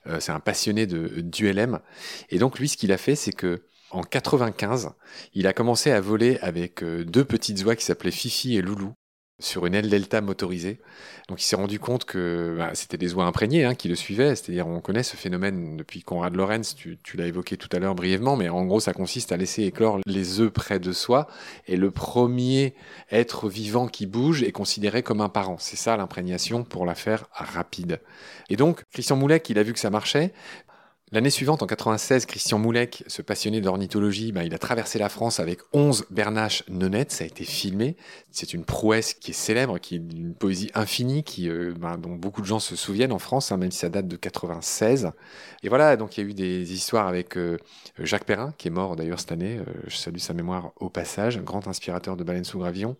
euh, 0.06 0.20
c'est 0.20 0.32
un 0.32 0.40
passionné 0.40 0.86
de 0.86 1.20
d'ULM. 1.20 1.80
Et 2.30 2.38
donc 2.38 2.58
lui, 2.58 2.68
ce 2.68 2.76
qu'il 2.76 2.92
a 2.92 2.98
fait, 2.98 3.16
c'est 3.16 3.32
que 3.32 3.62
en 3.90 4.02
95, 4.02 4.90
il 5.34 5.46
a 5.46 5.52
commencé 5.52 5.90
à 5.90 6.00
voler 6.00 6.38
avec 6.40 6.82
euh, 6.82 7.04
deux 7.04 7.24
petites 7.24 7.64
oies 7.64 7.76
qui 7.76 7.84
s'appelaient 7.84 8.10
Fifi 8.10 8.56
et 8.56 8.62
Loulou 8.62 8.92
sur 9.38 9.66
une 9.66 9.74
aile 9.74 9.90
delta 9.90 10.20
motorisée. 10.20 10.80
Donc 11.28 11.42
il 11.42 11.44
s'est 11.44 11.56
rendu 11.56 11.78
compte 11.78 12.04
que 12.04 12.54
bah, 12.56 12.70
c'était 12.74 12.96
des 12.96 13.12
oies 13.14 13.24
imprégnées 13.24 13.64
hein, 13.64 13.74
qui 13.74 13.88
le 13.88 13.94
suivaient, 13.94 14.34
c'est-à-dire 14.34 14.66
on 14.66 14.80
connaît 14.80 15.02
ce 15.02 15.16
phénomène 15.16 15.76
depuis 15.76 16.02
Conrad 16.02 16.34
Lorenz, 16.34 16.74
tu, 16.74 16.98
tu 17.02 17.16
l'as 17.16 17.26
évoqué 17.26 17.56
tout 17.56 17.68
à 17.72 17.78
l'heure 17.78 17.94
brièvement, 17.94 18.36
mais 18.36 18.48
en 18.48 18.64
gros 18.64 18.80
ça 18.80 18.92
consiste 18.92 19.32
à 19.32 19.36
laisser 19.36 19.64
éclore 19.64 19.98
les 20.06 20.40
œufs 20.40 20.50
près 20.50 20.78
de 20.78 20.92
soi, 20.92 21.26
et 21.66 21.76
le 21.76 21.90
premier 21.90 22.74
être 23.10 23.48
vivant 23.48 23.88
qui 23.88 24.06
bouge 24.06 24.42
est 24.42 24.52
considéré 24.52 25.02
comme 25.02 25.20
un 25.20 25.28
parent. 25.28 25.56
C'est 25.58 25.76
ça 25.76 25.96
l'imprégnation 25.96 26.64
pour 26.64 26.86
la 26.86 26.94
faire 26.94 27.26
rapide. 27.32 28.00
Et 28.48 28.56
donc 28.56 28.84
Christian 28.92 29.16
Moulec, 29.16 29.50
il 29.50 29.58
a 29.58 29.62
vu 29.62 29.72
que 29.72 29.80
ça 29.80 29.90
marchait, 29.90 30.32
L'année 31.12 31.30
suivante, 31.30 31.62
en 31.62 31.66
96, 31.66 32.26
Christian 32.26 32.58
Moulec, 32.58 33.04
ce 33.06 33.22
passionné 33.22 33.60
d'ornithologie, 33.60 34.32
bah, 34.32 34.42
il 34.42 34.52
a 34.52 34.58
traversé 34.58 34.98
la 34.98 35.08
France 35.08 35.38
avec 35.38 35.60
11 35.72 36.06
bernaches 36.10 36.64
nonettes. 36.68 37.12
Ça 37.12 37.22
a 37.22 37.28
été 37.28 37.44
filmé. 37.44 37.94
C'est 38.32 38.52
une 38.52 38.64
prouesse 38.64 39.14
qui 39.14 39.30
est 39.30 39.34
célèbre, 39.34 39.78
qui 39.78 39.94
est 39.94 39.98
d'une 40.00 40.34
poésie 40.34 40.68
infinie, 40.74 41.22
qui, 41.22 41.48
euh, 41.48 41.74
bah, 41.78 41.96
dont 41.96 42.16
beaucoup 42.16 42.40
de 42.40 42.46
gens 42.46 42.58
se 42.58 42.74
souviennent 42.74 43.12
en 43.12 43.20
France, 43.20 43.52
hein, 43.52 43.56
même 43.56 43.70
si 43.70 43.78
ça 43.78 43.88
date 43.88 44.08
de 44.08 44.16
96. 44.16 45.12
Et 45.62 45.68
voilà, 45.68 45.96
donc 45.96 46.18
il 46.18 46.24
y 46.24 46.26
a 46.26 46.28
eu 46.28 46.34
des 46.34 46.72
histoires 46.72 47.06
avec 47.06 47.36
euh, 47.36 47.56
Jacques 48.00 48.24
Perrin, 48.24 48.52
qui 48.58 48.66
est 48.66 48.72
mort 48.72 48.96
d'ailleurs 48.96 49.20
cette 49.20 49.30
année. 49.30 49.58
Euh, 49.58 49.72
je 49.86 49.96
salue 49.96 50.18
sa 50.18 50.34
mémoire 50.34 50.72
au 50.80 50.90
passage, 50.90 51.40
grand 51.40 51.68
inspirateur 51.68 52.16
de 52.16 52.24
baleines 52.24 52.44
sous 52.44 52.58
gravillon. 52.58 52.96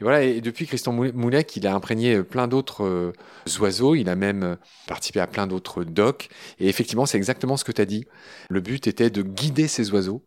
Et 0.00 0.04
voilà, 0.04 0.22
et 0.22 0.40
depuis 0.40 0.66
Christian 0.66 0.94
Moulec, 0.94 1.54
il 1.56 1.66
a 1.66 1.74
imprégné 1.74 2.22
plein 2.22 2.48
d'autres 2.48 3.12
oiseaux. 3.60 3.94
Il 3.94 4.08
a 4.08 4.16
même 4.16 4.56
participé 4.86 5.20
à 5.20 5.26
plein 5.26 5.46
d'autres 5.46 5.84
docks. 5.84 6.30
Et 6.58 6.68
effectivement, 6.68 7.04
c'est 7.04 7.18
exactement 7.18 7.33
exactement 7.34 7.56
ce 7.56 7.64
que 7.64 7.72
tu 7.72 7.82
as 7.82 7.86
dit. 7.86 8.06
Le 8.48 8.60
but 8.60 8.86
était 8.86 9.10
de 9.10 9.22
guider 9.22 9.66
ces 9.66 9.90
oiseaux 9.90 10.24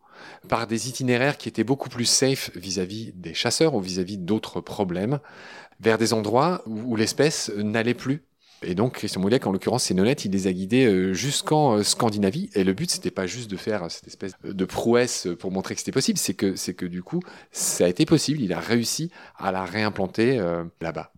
par 0.48 0.66
des 0.66 0.88
itinéraires 0.88 1.38
qui 1.38 1.48
étaient 1.48 1.64
beaucoup 1.64 1.88
plus 1.88 2.04
safe 2.04 2.50
vis-à-vis 2.54 3.12
des 3.14 3.34
chasseurs 3.34 3.74
ou 3.74 3.80
vis-à-vis 3.80 4.18
d'autres 4.18 4.60
problèmes, 4.60 5.20
vers 5.80 5.96
des 5.96 6.12
endroits 6.12 6.62
où, 6.66 6.96
l'espèce 6.96 7.50
n'allait 7.56 7.94
plus. 7.94 8.24
Et 8.62 8.74
donc, 8.74 8.94
Christian 8.94 9.20
Moulec, 9.20 9.46
en 9.46 9.52
l'occurrence, 9.52 9.84
c'est 9.84 9.94
Nonette, 9.94 10.24
il 10.24 10.32
les 10.32 10.48
a 10.48 10.52
guidés 10.52 10.86
euh, 10.86 11.12
jusqu'en 11.12 11.76
euh, 11.76 11.84
Scandinavie. 11.84 12.50
Et 12.54 12.64
le 12.64 12.72
but, 12.72 12.90
c'était 12.90 13.12
pas 13.12 13.28
juste 13.28 13.48
de 13.48 13.56
faire 13.56 13.88
cette 13.88 14.08
espèce 14.08 14.32
de 14.42 14.64
prouesse 14.64 15.28
pour 15.38 15.52
montrer 15.52 15.76
que 15.76 15.80
c'était 15.80 15.92
possible, 15.92 16.18
c'est 16.18 16.34
que, 16.34 16.56
c'est 16.56 16.82
du 16.82 17.04
coup, 17.04 17.20
ça 17.52 17.84
a 17.84 17.88
été 17.88 18.04
possible. 18.04 18.40
Il 18.40 18.52
a 18.52 18.58
réussi 18.58 19.12
à 19.36 19.52
la 19.52 19.64
réimplanter 19.64 20.40
euh, 20.40 20.64
là-bas. 20.80 21.12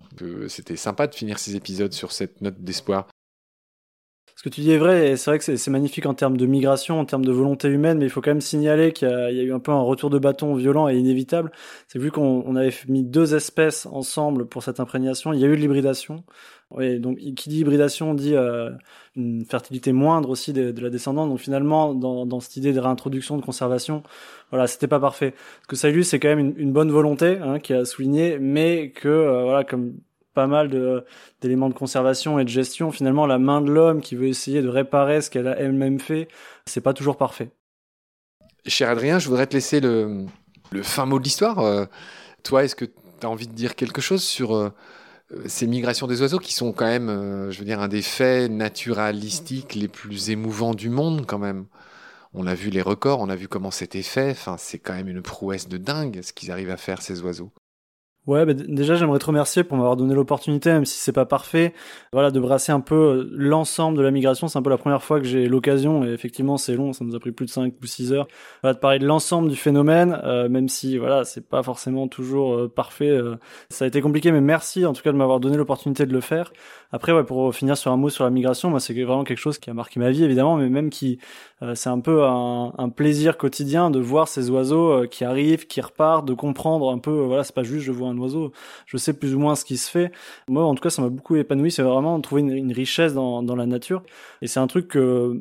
C'était 0.49 0.77
sympa 0.77 1.07
de 1.07 1.15
finir 1.15 1.39
ces 1.39 1.57
épisodes 1.57 1.95
sur 1.95 2.13
cette 2.13 2.43
note 2.43 2.61
d'espoir. 2.61 3.07
Ce 4.41 4.45
que 4.45 4.49
tu 4.49 4.63
dis 4.63 4.71
est 4.71 4.79
vrai, 4.79 5.11
et 5.11 5.17
c'est 5.19 5.31
vrai 5.31 5.39
que 5.39 5.55
c'est 5.55 5.71
magnifique 5.71 6.07
en 6.07 6.15
termes 6.15 6.39
de 6.39 6.47
migration, 6.47 6.99
en 6.99 7.05
termes 7.05 7.27
de 7.27 7.31
volonté 7.31 7.69
humaine, 7.69 7.99
mais 7.99 8.07
il 8.07 8.11
faut 8.11 8.23
quand 8.23 8.31
même 8.31 8.41
signaler 8.41 8.95
qu'il 8.95 9.07
y, 9.07 9.13
a 9.13 9.31
eu 9.31 9.53
un 9.53 9.59
peu 9.59 9.71
un 9.71 9.83
retour 9.83 10.09
de 10.09 10.19
bâton 10.19 10.55
violent 10.55 10.89
et 10.89 10.97
inévitable. 10.97 11.53
C'est 11.89 11.99
vu 11.99 12.11
qu'on 12.11 12.57
avait 12.57 12.73
mis 12.89 13.05
deux 13.05 13.35
espèces 13.35 13.85
ensemble 13.85 14.47
pour 14.47 14.63
cette 14.63 14.81
imprégnation, 14.81 15.35
il 15.35 15.41
y 15.41 15.45
a 15.45 15.47
eu 15.47 15.57
de 15.57 15.61
l'hybridation. 15.61 16.25
Oui, 16.71 16.99
donc 16.99 17.19
qui 17.19 17.51
dit 17.51 17.59
hybridation 17.61 18.15
dit 18.15 18.35
euh, 18.35 18.71
une 19.15 19.45
fertilité 19.45 19.93
moindre 19.93 20.31
aussi 20.31 20.55
de, 20.55 20.73
la 20.81 20.89
descendance. 20.89 21.29
Donc 21.29 21.39
finalement, 21.39 21.93
dans, 21.93 22.25
dans, 22.25 22.41
cette 22.41 22.57
idée 22.57 22.73
de 22.73 22.81
réintroduction, 22.81 23.37
de 23.37 23.45
conservation, 23.45 24.03
voilà, 24.49 24.67
c'était 24.67 24.89
pas 24.89 25.01
parfait. 25.01 25.35
Ce 25.65 25.67
que 25.67 25.77
ça 25.77 25.89
a 25.89 25.91
eu, 25.91 26.03
c'est 26.03 26.19
quand 26.19 26.29
même 26.29 26.39
une, 26.39 26.55
une 26.57 26.73
bonne 26.73 26.91
volonté 26.91 27.37
hein, 27.43 27.59
qui 27.59 27.75
a 27.75 27.85
souligné, 27.85 28.39
mais 28.39 28.91
que 28.91 29.07
euh, 29.07 29.43
voilà, 29.43 29.65
comme 29.65 29.97
pas 30.41 30.47
mal 30.47 30.71
d'éléments 31.43 31.69
de 31.69 31.75
conservation 31.75 32.39
et 32.39 32.45
de 32.45 32.49
gestion. 32.49 32.91
Finalement, 32.93 33.27
la 33.27 33.39
main 33.39 33.61
de 33.61 33.71
l'homme 33.71 34.01
qui 34.01 34.17
veut 34.17 34.29
essayer 34.29 34.63
de 34.63 34.69
réparer 34.69 35.21
ce 35.21 35.29
qu'elle 35.29 35.47
a 35.47 35.59
elle-même 35.59 36.01
fait, 36.01 36.29
c'est 36.65 36.81
pas 36.81 36.95
toujours 36.95 37.19
parfait. 37.19 37.51
Cher 38.65 38.89
Adrien, 38.89 39.19
je 39.19 39.29
voudrais 39.29 39.47
te 39.47 39.53
laisser 39.53 39.81
le, 39.81 40.25
le 40.71 40.83
fin 40.83 41.05
mot 41.05 41.19
de 41.19 41.25
l'histoire. 41.25 41.59
Euh, 41.59 41.85
toi, 42.43 42.65
est-ce 42.65 42.75
que 42.75 42.87
tu 42.87 42.93
as 43.27 43.29
envie 43.29 43.49
de 43.49 43.53
dire 43.53 43.75
quelque 43.75 44.01
chose 44.01 44.23
sur 44.23 44.55
euh, 44.55 44.71
ces 45.45 45.67
migrations 45.67 46.07
des 46.07 46.23
oiseaux 46.23 46.39
qui 46.39 46.55
sont 46.55 46.73
quand 46.73 46.87
même, 46.87 47.11
euh, 47.11 47.51
je 47.51 47.59
veux 47.59 47.67
dire, 47.67 47.81
un 47.81 47.89
des 47.89 48.01
faits 48.01 48.51
naturalistiques 48.51 49.75
les 49.75 49.89
plus 49.89 50.31
émouvants 50.31 50.73
du 50.73 50.89
monde 50.89 51.27
quand 51.27 51.39
même? 51.39 51.67
On 52.33 52.47
a 52.47 52.55
vu 52.55 52.71
les 52.71 52.81
records, 52.81 53.21
on 53.21 53.29
a 53.29 53.37
vu 53.37 53.47
comment 53.47 53.71
c'était 53.71 54.03
fait. 54.03 54.31
Enfin, 54.31 54.57
c'est 54.59 54.79
quand 54.79 54.95
même 54.95 55.09
une 55.09 55.21
prouesse 55.21 55.69
de 55.69 55.77
dingue 55.77 56.21
ce 56.23 56.33
qu'ils 56.33 56.51
arrivent 56.51 56.71
à 56.71 56.79
faire 56.79 57.03
ces 57.03 57.21
oiseaux. 57.21 57.53
Ouais, 58.31 58.47
bah, 58.47 58.55
déjà 58.55 58.95
j'aimerais 58.95 59.19
te 59.19 59.27
remercier 59.27 59.65
pour 59.65 59.77
m'avoir 59.77 59.97
donné 59.97 60.15
l'opportunité, 60.15 60.71
même 60.71 60.85
si 60.85 60.97
c'est 61.01 61.11
pas 61.13 61.27
parfait, 61.27 61.75
voilà, 62.13 62.31
de 62.31 62.39
brasser 62.39 62.71
un 62.71 62.79
peu 62.79 62.95
euh, 62.95 63.31
l'ensemble 63.33 63.99
de 63.99 64.03
la 64.03 64.13
migration. 64.13 64.47
C'est 64.47 64.57
un 64.57 64.63
peu 64.63 64.71
la 64.71 64.79
première 64.79 65.03
fois 65.03 65.19
que 65.19 65.27
j'ai 65.27 65.49
l'occasion, 65.49 66.05
et 66.05 66.13
effectivement 66.13 66.57
c'est 66.57 66.77
long, 66.77 66.93
ça 66.93 67.05
nous 67.05 67.17
a 67.17 67.19
pris 67.19 67.33
plus 67.33 67.47
de 67.47 67.51
5 67.51 67.75
ou 67.83 67.87
6 67.87 68.13
heures, 68.13 68.29
voilà, 68.63 68.75
de 68.75 68.79
parler 68.79 69.01
de 69.01 69.07
l'ensemble 69.07 69.51
du 69.51 69.57
phénomène, 69.57 70.21
euh, 70.23 70.49
même 70.49 70.69
si 70.69 70.97
voilà, 70.97 71.25
c'est 71.25 71.49
pas 71.49 71.65
forcément 71.65 72.07
toujours 72.07 72.55
euh, 72.55 72.69
parfait. 72.69 73.19
ça 73.69 73.85
a 73.85 73.89
été 73.89 74.01
compliqué, 74.01 74.31
mais 74.31 74.41
merci 74.41 74.87
en 74.87 74.93
tout 74.93 75.03
cas 75.03 75.11
de 75.11 75.17
m'avoir 75.17 75.41
donné 75.41 75.57
l'opportunité 75.57 76.07
de 76.07 76.13
le 76.13 76.21
faire. 76.21 76.53
Après, 76.93 77.13
ouais, 77.13 77.25
pour 77.25 77.55
finir 77.55 77.77
sur 77.77 77.93
un 77.93 77.97
mot 77.97 78.11
sur 78.11 78.25
la 78.25 78.31
migration, 78.31 78.71
moi 78.71 78.81
c'est 78.81 78.95
vraiment 78.95 79.25
quelque 79.25 79.39
chose 79.39 79.59
qui 79.59 79.71
a 79.71 79.75
marqué 79.75 80.01
ma 80.01 80.11
vie 80.11 80.25
évidemment, 80.25 80.57
mais 80.57 80.69
même 80.69 80.91
qui, 80.91 81.19
c'est 81.75 81.89
un 81.89 82.01
peu 82.01 82.25
un, 82.25 82.73
un, 82.79 82.89
plaisir 82.89 83.37
quotidien 83.39 83.91
de 83.91 84.01
voir 84.01 84.29
ces 84.29 84.51
oiseaux 84.51 85.07
qui 85.09 85.25
arrivent, 85.25 85.67
qui 85.67 85.81
repartent, 85.81 86.27
de 86.27 86.35
comprendre 86.35 86.91
un 86.91 86.99
peu, 86.99 87.11
voilà, 87.11 87.45
c'est 87.45 87.55
pas 87.55 87.63
juste 87.63 87.85
je 87.85 87.93
vois 87.93 88.09
un 88.09 88.19
oiseau, 88.19 88.53
je 88.87 88.97
sais 88.97 89.13
plus 89.13 89.35
ou 89.35 89.39
moins 89.39 89.55
ce 89.55 89.65
qui 89.65 89.77
se 89.77 89.91
fait. 89.91 90.13
Moi, 90.49 90.65
en 90.65 90.75
tout 90.75 90.83
cas, 90.83 90.91
ça 90.91 91.03
m'a 91.03 91.09
beaucoup 91.09 91.37
épanoui. 91.37 91.71
C'est 91.71 91.83
vraiment 91.83 92.21
trouver 92.21 92.43
une, 92.43 92.53
une 92.53 92.73
richesse 92.73 93.15
dans, 93.15 93.43
dans 93.43 93.57
la 93.57 93.67
nature. 93.67 94.03
Et 94.43 94.47
c'est 94.47 94.61
un 94.61 94.67
truc 94.67 94.89
que 94.89 95.41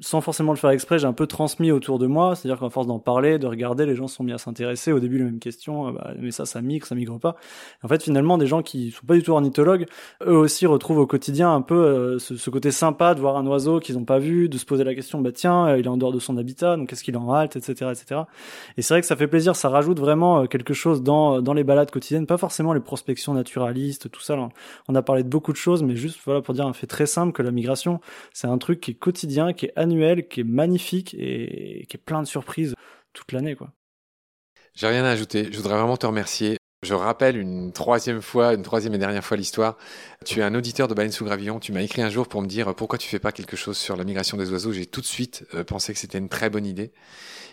sans 0.00 0.20
forcément 0.20 0.52
le 0.52 0.58
faire 0.58 0.70
exprès, 0.70 0.98
j'ai 0.98 1.06
un 1.06 1.12
peu 1.12 1.26
transmis 1.28 1.70
autour 1.70 2.00
de 2.00 2.06
moi. 2.06 2.34
C'est-à-dire 2.34 2.58
qu'en 2.58 2.70
force 2.70 2.86
d'en 2.86 2.98
parler, 2.98 3.38
de 3.38 3.46
regarder, 3.46 3.86
les 3.86 3.94
gens 3.94 4.08
sont 4.08 4.24
mis 4.24 4.32
à 4.32 4.38
s'intéresser. 4.38 4.90
Au 4.90 4.98
début, 4.98 5.18
les 5.18 5.24
mêmes 5.24 5.38
questions, 5.38 5.88
euh, 5.88 5.92
bah, 5.92 6.10
mais 6.18 6.32
ça, 6.32 6.46
ça 6.46 6.60
migre, 6.62 6.86
ça 6.86 6.96
migre 6.96 7.20
pas. 7.20 7.36
En 7.82 7.88
fait, 7.88 8.02
finalement, 8.02 8.36
des 8.36 8.46
gens 8.46 8.62
qui 8.62 8.90
sont 8.90 9.06
pas 9.06 9.14
du 9.14 9.22
tout 9.22 9.32
ornithologues, 9.32 9.86
eux 10.26 10.36
aussi 10.36 10.66
retrouvent 10.66 10.98
au 10.98 11.06
quotidien 11.06 11.54
un 11.54 11.62
peu 11.62 11.76
euh, 11.76 12.18
ce, 12.18 12.50
côté 12.50 12.72
sympa 12.72 13.14
de 13.14 13.20
voir 13.20 13.36
un 13.36 13.46
oiseau 13.46 13.78
qu'ils 13.78 13.96
n'ont 13.96 14.04
pas 14.04 14.18
vu, 14.18 14.48
de 14.48 14.58
se 14.58 14.64
poser 14.64 14.84
la 14.84 14.94
question, 14.94 15.20
bah 15.20 15.32
tiens, 15.32 15.68
euh, 15.68 15.78
il 15.78 15.86
est 15.86 15.88
en 15.88 15.96
dehors 15.96 16.12
de 16.12 16.18
son 16.18 16.36
habitat, 16.38 16.76
donc 16.76 16.88
qu'est-ce 16.88 17.04
qu'il 17.04 17.16
en 17.16 17.32
halte, 17.32 17.56
etc., 17.56 17.92
etc. 17.92 18.22
Et 18.76 18.82
c'est 18.82 18.94
vrai 18.94 19.00
que 19.00 19.06
ça 19.06 19.16
fait 19.16 19.28
plaisir, 19.28 19.54
ça 19.54 19.68
rajoute 19.68 20.00
vraiment 20.00 20.46
quelque 20.46 20.74
chose 20.74 21.02
dans 21.02 21.40
dans 21.40 21.54
les 21.54 21.64
balades 21.64 21.90
quotidiennes, 21.90 22.26
pas 22.26 22.36
forcément 22.36 22.72
les 22.72 22.80
prospections 22.80 23.34
naturalistes, 23.34 24.10
tout 24.10 24.20
ça. 24.20 24.36
On 24.88 24.94
a 24.94 25.02
parlé 25.02 25.22
de 25.22 25.28
beaucoup 25.28 25.52
de 25.52 25.56
choses, 25.56 25.82
mais 25.82 25.96
juste 25.96 26.18
voilà 26.24 26.40
pour 26.42 26.54
dire 26.54 26.66
un 26.66 26.72
fait 26.72 26.86
très 26.86 27.06
simple 27.06 27.32
que 27.32 27.42
la 27.42 27.50
migration, 27.50 28.00
c'est 28.32 28.46
un 28.46 28.58
truc 28.58 28.80
qui 28.80 28.92
est 28.92 28.94
quotidien, 28.94 29.52
qui 29.52 29.66
est 29.66 29.72
annuel, 29.76 29.93
qui 30.28 30.40
est 30.40 30.44
magnifique 30.44 31.14
et 31.18 31.86
qui 31.88 31.96
est 31.96 32.02
plein 32.04 32.22
de 32.22 32.26
surprises 32.26 32.74
toute 33.12 33.32
l'année. 33.32 33.56
J'ai 34.74 34.88
rien 34.88 35.04
à 35.04 35.10
ajouter. 35.10 35.48
Je 35.50 35.56
voudrais 35.56 35.76
vraiment 35.76 35.96
te 35.96 36.06
remercier. 36.06 36.56
Je 36.84 36.92
rappelle 36.92 37.38
une 37.38 37.72
troisième 37.72 38.20
fois, 38.20 38.52
une 38.52 38.62
troisième 38.62 38.92
et 38.94 38.98
dernière 38.98 39.24
fois 39.24 39.38
l'histoire. 39.38 39.78
Tu 40.24 40.40
es 40.40 40.42
un 40.42 40.54
auditeur 40.54 40.86
de 40.86 40.94
Baleine 40.94 41.12
sous 41.12 41.24
Gravillon. 41.24 41.58
Tu 41.58 41.72
m'as 41.72 41.80
écrit 41.80 42.02
un 42.02 42.10
jour 42.10 42.28
pour 42.28 42.42
me 42.42 42.46
dire 42.46 42.74
pourquoi 42.74 42.98
tu 42.98 43.08
fais 43.08 43.18
pas 43.18 43.32
quelque 43.32 43.56
chose 43.56 43.78
sur 43.78 43.96
la 43.96 44.04
migration 44.04 44.36
des 44.36 44.50
oiseaux? 44.52 44.72
J'ai 44.72 44.84
tout 44.84 45.00
de 45.00 45.06
suite 45.06 45.46
euh, 45.54 45.64
pensé 45.64 45.94
que 45.94 45.98
c'était 45.98 46.18
une 46.18 46.28
très 46.28 46.50
bonne 46.50 46.66
idée. 46.66 46.92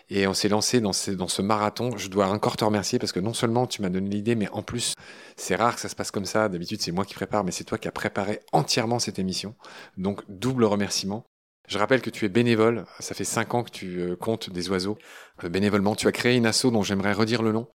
Et 0.10 0.28
on 0.28 0.34
s'est 0.34 0.50
lancé 0.50 0.82
dans 0.82 0.92
ce, 0.92 1.12
dans 1.12 1.30
ce 1.30 1.42
marathon. 1.42 1.96
Je 1.96 2.10
dois 2.10 2.28
encore 2.28 2.58
te 2.58 2.66
remercier 2.66 3.00
parce 3.00 3.14
que 3.14 3.22
non 3.22 3.34
seulement 3.34 3.68
tu 3.68 3.82
m'as 3.82 3.90
donné 3.90 4.10
l'idée, 4.10 4.36
mais 4.36 4.50
en 4.52 4.64
plus, 4.64 4.94
c'est 5.38 5.56
rare 5.56 5.76
que 5.76 5.82
ça 5.82 5.88
se 5.88 5.96
passe 5.96 6.12
comme 6.12 6.26
ça. 6.26 6.50
D'habitude, 6.50 6.82
c'est 6.82 6.92
moi 6.92 7.06
qui 7.06 7.14
prépare, 7.14 7.46
mais 7.46 7.52
c'est 7.52 7.64
toi 7.64 7.78
qui 7.78 7.88
as 7.88 7.94
préparé 7.94 8.42
entièrement 8.52 9.00
cette 9.00 9.20
émission. 9.20 9.56
Donc, 9.96 10.24
double 10.28 10.66
remerciement. 10.66 11.24
Je 11.72 11.78
rappelle 11.78 12.02
que 12.02 12.10
tu 12.10 12.26
es 12.26 12.30
bénévole, 12.30 12.84
ça 13.00 13.16
fait 13.16 13.24
5 13.24 13.54
ans 13.54 13.64
que 13.64 13.72
tu 13.72 14.02
euh, 14.02 14.18
comptes 14.18 14.50
des 14.50 14.70
oiseaux 14.70 14.98
euh, 15.46 15.48
bénévolement. 15.48 15.96
Tu 15.96 16.06
as 16.06 16.12
créé 16.12 16.36
une 16.36 16.46
asso 16.46 16.66
dont 16.66 16.84
j'aimerais 16.84 17.14
redire 17.14 17.42
le 17.42 17.54
nom. 17.54 17.68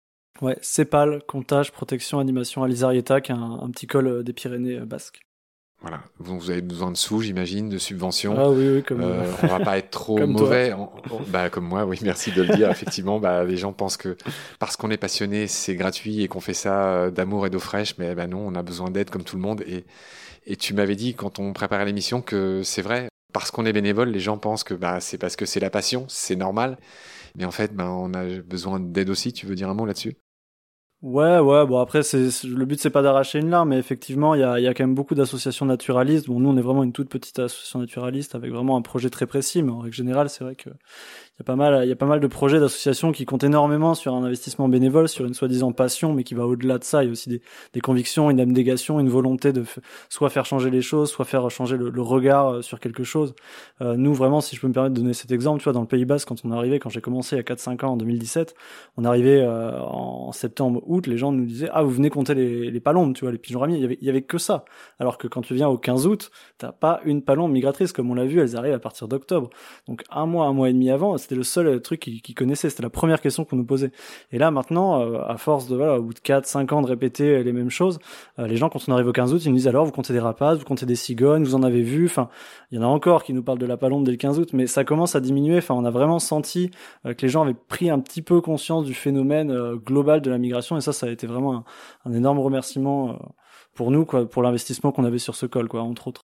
Ouais, 0.43 0.59
CEPAL, 0.63 1.23
comptage, 1.29 1.71
protection, 1.71 2.19
animation 2.19 2.65
Alizarieta, 2.65 3.21
qui 3.21 3.31
est 3.31 3.37
un, 3.37 3.71
petit 3.71 3.87
col 3.87 4.09
euh, 4.09 4.23
des 4.25 4.33
Pyrénées 4.33 4.81
basques. 4.81 5.21
Voilà, 5.81 6.01
vous 6.19 6.51
avez 6.51 6.61
besoin 6.61 6.91
de 6.91 6.97
sous, 6.97 7.21
j'imagine, 7.21 7.69
de 7.69 7.79
subventions. 7.79 8.35
Ah 8.37 8.51
oui, 8.51 8.69
oui, 8.69 8.83
comme 8.83 9.01
euh, 9.01 9.31
on 9.45 9.47
va 9.47 9.61
pas 9.61 9.79
être 9.79 9.91
trop 9.91 10.19
mauvais. 10.27 10.75
bah 11.29 11.49
comme 11.49 11.69
moi, 11.69 11.85
oui, 11.85 12.01
merci 12.03 12.33
de 12.33 12.43
le 12.43 12.57
dire. 12.57 12.73
Effectivement, 12.73 13.21
bah 13.21 13.45
les 13.45 13.57
gens 13.57 13.73
pensent 13.73 13.97
que 13.97 14.17
parce 14.59 14.77
qu'on 14.77 14.91
est 14.91 14.97
passionné, 14.97 15.47
c'est 15.47 15.77
gratuit 15.77 16.25
et 16.25 16.27
qu'on 16.27 16.41
fait 16.41 16.53
ça 16.53 17.13
d'amour 17.13 17.47
et 17.47 17.51
d'eau 17.51 17.61
fraîche, 17.61 17.95
mais 17.99 18.17
bah 18.17 18.27
non, 18.27 18.45
on 18.45 18.57
a 18.57 18.63
besoin 18.65 18.91
d'aide 18.91 19.11
comme 19.11 19.23
tout 19.23 19.37
le 19.37 19.43
monde. 19.43 19.63
Et 19.69 19.85
et 20.47 20.57
tu 20.57 20.75
m'avais 20.75 20.97
dit 20.97 21.15
quand 21.15 21.39
on 21.39 21.53
préparait 21.53 21.87
l'émission 21.87 22.21
que 22.21 22.63
c'est 22.63 22.83
vrai, 22.83 23.09
parce 23.35 23.51
qu'on 23.51 23.67
est 23.67 23.75
bénévole, 23.75 24.11
les 24.11 24.21
gens 24.21 24.39
pensent 24.39 24.65
que 24.65 24.75
bah 24.75 25.01
c'est 25.01 25.19
parce 25.19 25.37
que 25.37 25.45
c'est 25.47 25.61
la 25.61 25.71
passion, 25.71 26.07
c'est 26.09 26.37
normal. 26.37 26.79
Mais 27.37 27.45
en 27.45 27.51
fait, 27.53 27.75
bah, 27.75 27.91
on 27.91 28.15
a 28.15 28.25
besoin 28.41 28.81
d'aide 28.81 29.11
aussi. 29.11 29.33
Tu 29.35 29.47
veux 29.47 29.57
dire 29.57 29.69
un 29.69 29.75
mot 29.75 29.87
là-dessus? 29.87 30.17
Ouais, 31.03 31.39
ouais. 31.39 31.67
Bon 31.67 31.79
après, 31.81 32.03
c'est 32.03 32.31
le 32.45 32.65
but, 32.65 32.81
c'est 32.81 32.89
pas 32.89 33.03
d'arracher 33.03 33.39
une 33.39 33.51
larme, 33.51 33.69
mais 33.71 33.79
effectivement, 33.79 34.35
il 34.35 34.41
y 34.41 34.43
a, 34.43 34.59
y 34.59 34.67
a 34.67 34.73
quand 34.73 34.85
même 34.85 34.95
beaucoup 34.95 35.15
d'associations 35.15 35.67
naturalistes. 35.67 36.29
Bon, 36.29 36.41
nous, 36.41 36.49
on 36.49 36.57
est 36.57 36.63
vraiment 36.63 36.83
une 36.83 36.95
toute 36.95 37.11
petite 37.11 37.39
association 37.39 37.79
naturaliste 37.79 38.35
avec 38.35 38.51
vraiment 38.51 38.77
un 38.79 38.83
projet 38.83 39.11
très 39.11 39.27
précis, 39.27 39.63
mais 39.63 39.71
en 39.71 39.81
règle 39.81 39.95
générale, 39.95 40.31
c'est 40.31 40.45
vrai 40.45 40.57
que 40.57 40.71
il 41.37 41.41
y 41.41 41.43
a 41.43 41.45
pas 41.45 41.57
mal, 41.57 41.85
il 41.85 41.89
y 41.89 41.93
a 41.93 41.97
pas 41.97 42.07
mal 42.07 42.21
de 42.21 42.27
projets 42.29 42.61
d'associations 42.61 43.11
qui 43.11 43.25
comptent 43.25 43.43
énormément 43.43 43.97
sur 43.97 44.15
un 44.15 44.23
investissement 44.23 44.69
bénévole, 44.69 45.09
sur 45.09 45.25
une 45.25 45.35
soi-disant 45.35 45.73
passion, 45.73 46.15
mais 46.15 46.23
qui 46.23 46.35
va 46.35 46.47
au-delà 46.47 46.79
de 46.79 46.85
ça. 46.85 47.03
Il 47.03 47.07
y 47.07 47.09
a 47.09 47.13
aussi 47.13 47.29
des, 47.29 47.43
des 47.73 47.81
convictions, 47.81 48.31
une 48.31 48.39
abnégation, 48.39 49.01
une 49.01 49.09
volonté 49.09 49.53
de 49.53 49.65
soit 50.09 50.31
faire 50.31 50.47
changer 50.47 50.71
les 50.71 50.81
choses, 50.81 51.11
soit 51.11 51.25
faire 51.25 51.51
changer 51.51 51.77
le, 51.77 52.03
regard 52.03 52.49
euh, 52.49 52.63
sur 52.63 52.79
quelque 52.79 53.03
chose. 53.03 53.35
Euh, 53.81 53.97
nous, 53.97 54.15
vraiment, 54.15 54.41
si 54.41 54.55
je 54.55 54.61
peux 54.61 54.69
me 54.69 54.73
permettre 54.73 54.95
de 54.95 55.01
donner 55.01 55.13
cet 55.13 55.33
exemple, 55.33 55.59
tu 55.59 55.65
vois, 55.65 55.73
dans 55.73 55.81
le 55.81 55.89
Pays 55.89 56.05
Basque, 56.05 56.29
quand 56.29 56.37
on 56.45 56.53
arrivé, 56.53 56.79
quand 56.79 56.89
j'ai 56.89 57.01
commencé 57.01 57.35
il 57.35 57.39
y 57.39 57.41
a 57.41 57.43
4-5 57.43 57.85
ans 57.85 57.93
en 57.95 57.97
2017, 57.97 58.55
on 58.97 59.05
arrivait 59.05 59.41
euh, 59.41 59.81
en 59.81 60.31
septembre, 60.31 60.83
août, 60.87 61.09
les 61.09 61.19
gens 61.19 61.33
nous 61.33 61.47
disaient 61.47 61.69
ah 61.73 61.83
vous 61.83 61.91
venez 61.91 62.11
compter 62.11 62.35
les, 62.35 62.71
les 62.71 62.81
palombes, 62.81 63.13
tu 63.13 63.25
vois, 63.25 63.33
les 63.33 63.39
pigeons 63.39 63.59
ramiers. 63.59 63.77
Il 63.77 63.83
y 63.83 63.85
avait, 63.85 63.99
il 64.01 64.07
y 64.07 64.11
avait 64.11 64.23
que 64.23 64.39
ça. 64.39 64.65
Alors 65.01 65.19
que 65.19 65.27
quand 65.27 65.41
tu 65.41 65.55
viens 65.55 65.69
au 65.69 65.79
15 65.79 66.07
août, 66.07 66.31
t'as 66.59 66.71
pas 66.71 67.01
une 67.05 67.23
palombe 67.23 67.51
migratrice 67.51 67.93
comme 67.93 68.09
on 68.13 68.15
l'a 68.15 68.25
vu, 68.25 68.41
elles 68.41 68.55
arrivent 68.55 68.75
à 68.75 68.79
partir 68.79 69.09
d'octobre. 69.09 69.51
Donc 69.89 70.05
un 70.11 70.27
mois, 70.27 70.47
un 70.47 70.53
mois 70.53 70.71
et 70.71 70.73
demi 70.73 70.91
avant, 70.91 71.17
c'était 71.25 71.35
le 71.35 71.43
seul 71.43 71.81
truc 71.81 72.01
qu'ils 72.01 72.35
connaissaient. 72.35 72.71
C'était 72.71 72.83
la 72.83 72.91
première 72.91 73.21
question 73.21 73.45
qu'on 73.45 73.57
nous 73.57 73.65
posait. 73.65 73.91
Et 74.31 74.39
là, 74.39 74.51
maintenant, 74.51 75.01
euh, 75.01 75.23
à 75.27 75.37
force 75.39 75.67
de, 75.69 75.77
voilà, 75.77 75.99
au 75.99 76.03
bout 76.03 76.15
de 76.15 76.19
4, 76.21 76.47
5 76.47 76.73
ans 76.73 76.83
de 76.83 76.87
répéter 76.87 77.43
les 77.43 77.53
mêmes 77.53 77.71
choses, 77.71 77.99
euh, 78.39 78.47
les 78.47 78.57
gens, 78.57 78.69
quand 78.69 78.81
on 78.87 78.93
arrive 78.93 79.09
au 79.09 79.13
15 79.13 79.33
août, 79.33 79.43
ils 79.45 79.49
nous 79.49 79.57
disent 79.57 79.69
alors, 79.69 79.87
vous 79.87 79.93
comptez 79.93 80.13
des 80.13 80.21
rapaces, 80.21 80.59
vous 80.59 80.65
comptez 80.65 80.87
des 80.87 80.97
cigognes, 80.97 81.45
vous 81.45 81.55
en 81.55 81.63
avez 81.63 81.83
vu. 81.83 82.07
Enfin, 82.07 82.29
il 82.71 82.77
y 82.77 82.79
en 82.79 82.83
a 82.83 82.87
encore 82.87 83.25
qui 83.25 83.33
nous 83.33 83.43
parlent 83.43 83.59
de 83.59 83.67
la 83.67 83.77
palombe 83.77 84.05
dès 84.05 84.11
le 84.11 84.19
15 84.19 84.39
août, 84.39 84.51
mais 84.53 84.67
ça 84.67 84.85
commence 84.85 85.17
à 85.17 85.21
diminuer. 85.21 85.59
Enfin, 85.59 85.75
on 85.75 85.85
a 85.85 85.91
vraiment 85.91 86.19
senti 86.19 86.71
euh, 87.07 87.15
que 87.15 87.23
les 87.23 87.29
gens 87.29 87.43
avaient 87.43 87.55
pris 87.55 87.91
un 87.91 88.01
petit 88.01 88.23
peu 88.23 88.41
conscience 88.41 88.85
du 88.85 88.95
phénomène 88.95 89.75
global 89.77 90.21
de 90.21 90.31
la 90.31 90.39
migration. 90.39 90.77
Et 90.77 90.81
ça, 90.81 90.93
ça 90.93 91.07
a 91.07 91.11
été 91.11 91.27
vraiment 91.27 91.55
un, 91.57 91.65
un 92.05 92.13
énorme 92.13 92.39
remerciement 92.39 93.19
pour 93.75 93.91
nous, 93.91 94.05
quoi, 94.05 94.29
pour 94.29 94.43
l'investissement 94.43 94.93
qu'on 94.93 95.05
avait 95.05 95.19
sur 95.19 95.35
ce 95.35 95.47
col, 95.47 95.69
quoi, 95.69 95.83
entre 95.83 96.09
autres. 96.09 96.23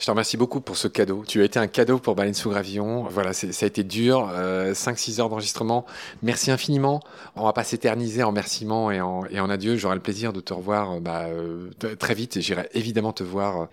Je 0.00 0.04
te 0.04 0.10
remercie 0.10 0.36
beaucoup 0.36 0.60
pour 0.60 0.76
ce 0.76 0.86
cadeau. 0.86 1.24
Tu 1.26 1.40
as 1.40 1.44
été 1.44 1.58
un 1.58 1.66
cadeau 1.66 1.98
pour 1.98 2.14
Baleine 2.14 2.34
sous 2.34 2.50
Gravillon. 2.50 3.04
Voilà, 3.10 3.32
ça 3.32 3.46
a 3.46 3.66
été 3.66 3.82
dur. 3.82 4.30
5-6 4.30 5.18
euh, 5.18 5.22
heures 5.22 5.28
d'enregistrement. 5.28 5.84
Merci 6.22 6.52
infiniment. 6.52 7.00
On 7.34 7.44
va 7.44 7.52
pas 7.52 7.64
s'éterniser 7.64 8.22
en 8.22 8.28
remerciements 8.28 8.92
et 8.92 9.00
en, 9.00 9.24
et 9.26 9.38
adieu. 9.38 9.76
J'aurai 9.76 9.96
le 9.96 10.02
plaisir 10.02 10.32
de 10.32 10.40
te 10.40 10.54
revoir 10.54 10.92
euh, 10.92 11.00
bah, 11.00 11.24
euh, 11.26 11.70
très 11.98 12.14
vite. 12.14 12.36
Et 12.36 12.42
j'irai 12.42 12.68
évidemment 12.74 13.12
te 13.12 13.24
voir 13.24 13.68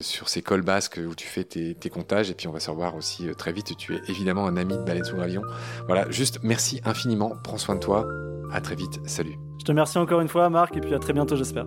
sur 0.00 0.28
ces 0.28 0.40
cols 0.40 0.62
basques 0.62 1.00
où 1.06 1.14
tu 1.14 1.26
fais 1.26 1.44
tes, 1.44 1.74
tes, 1.74 1.90
comptages. 1.90 2.30
Et 2.30 2.34
puis 2.34 2.48
on 2.48 2.52
va 2.52 2.60
se 2.60 2.70
revoir 2.70 2.94
aussi 2.96 3.26
très 3.36 3.52
vite. 3.52 3.76
Tu 3.76 3.94
es 3.94 4.00
évidemment 4.08 4.46
un 4.46 4.56
ami 4.56 4.74
de 4.74 4.82
Baleine 4.82 5.04
sous 5.04 5.16
Gravillon. 5.16 5.42
Voilà, 5.86 6.10
juste 6.10 6.38
merci 6.42 6.80
infiniment. 6.86 7.32
Prends 7.44 7.58
soin 7.58 7.74
de 7.74 7.80
toi. 7.80 8.08
À 8.52 8.62
très 8.62 8.74
vite. 8.74 9.00
Salut. 9.04 9.36
Je 9.58 9.64
te 9.64 9.70
remercie 9.70 9.98
encore 9.98 10.22
une 10.22 10.28
fois, 10.28 10.48
Marc. 10.48 10.76
Et 10.78 10.80
puis 10.80 10.94
à 10.94 10.98
très 10.98 11.12
bientôt, 11.12 11.36
j'espère. 11.36 11.66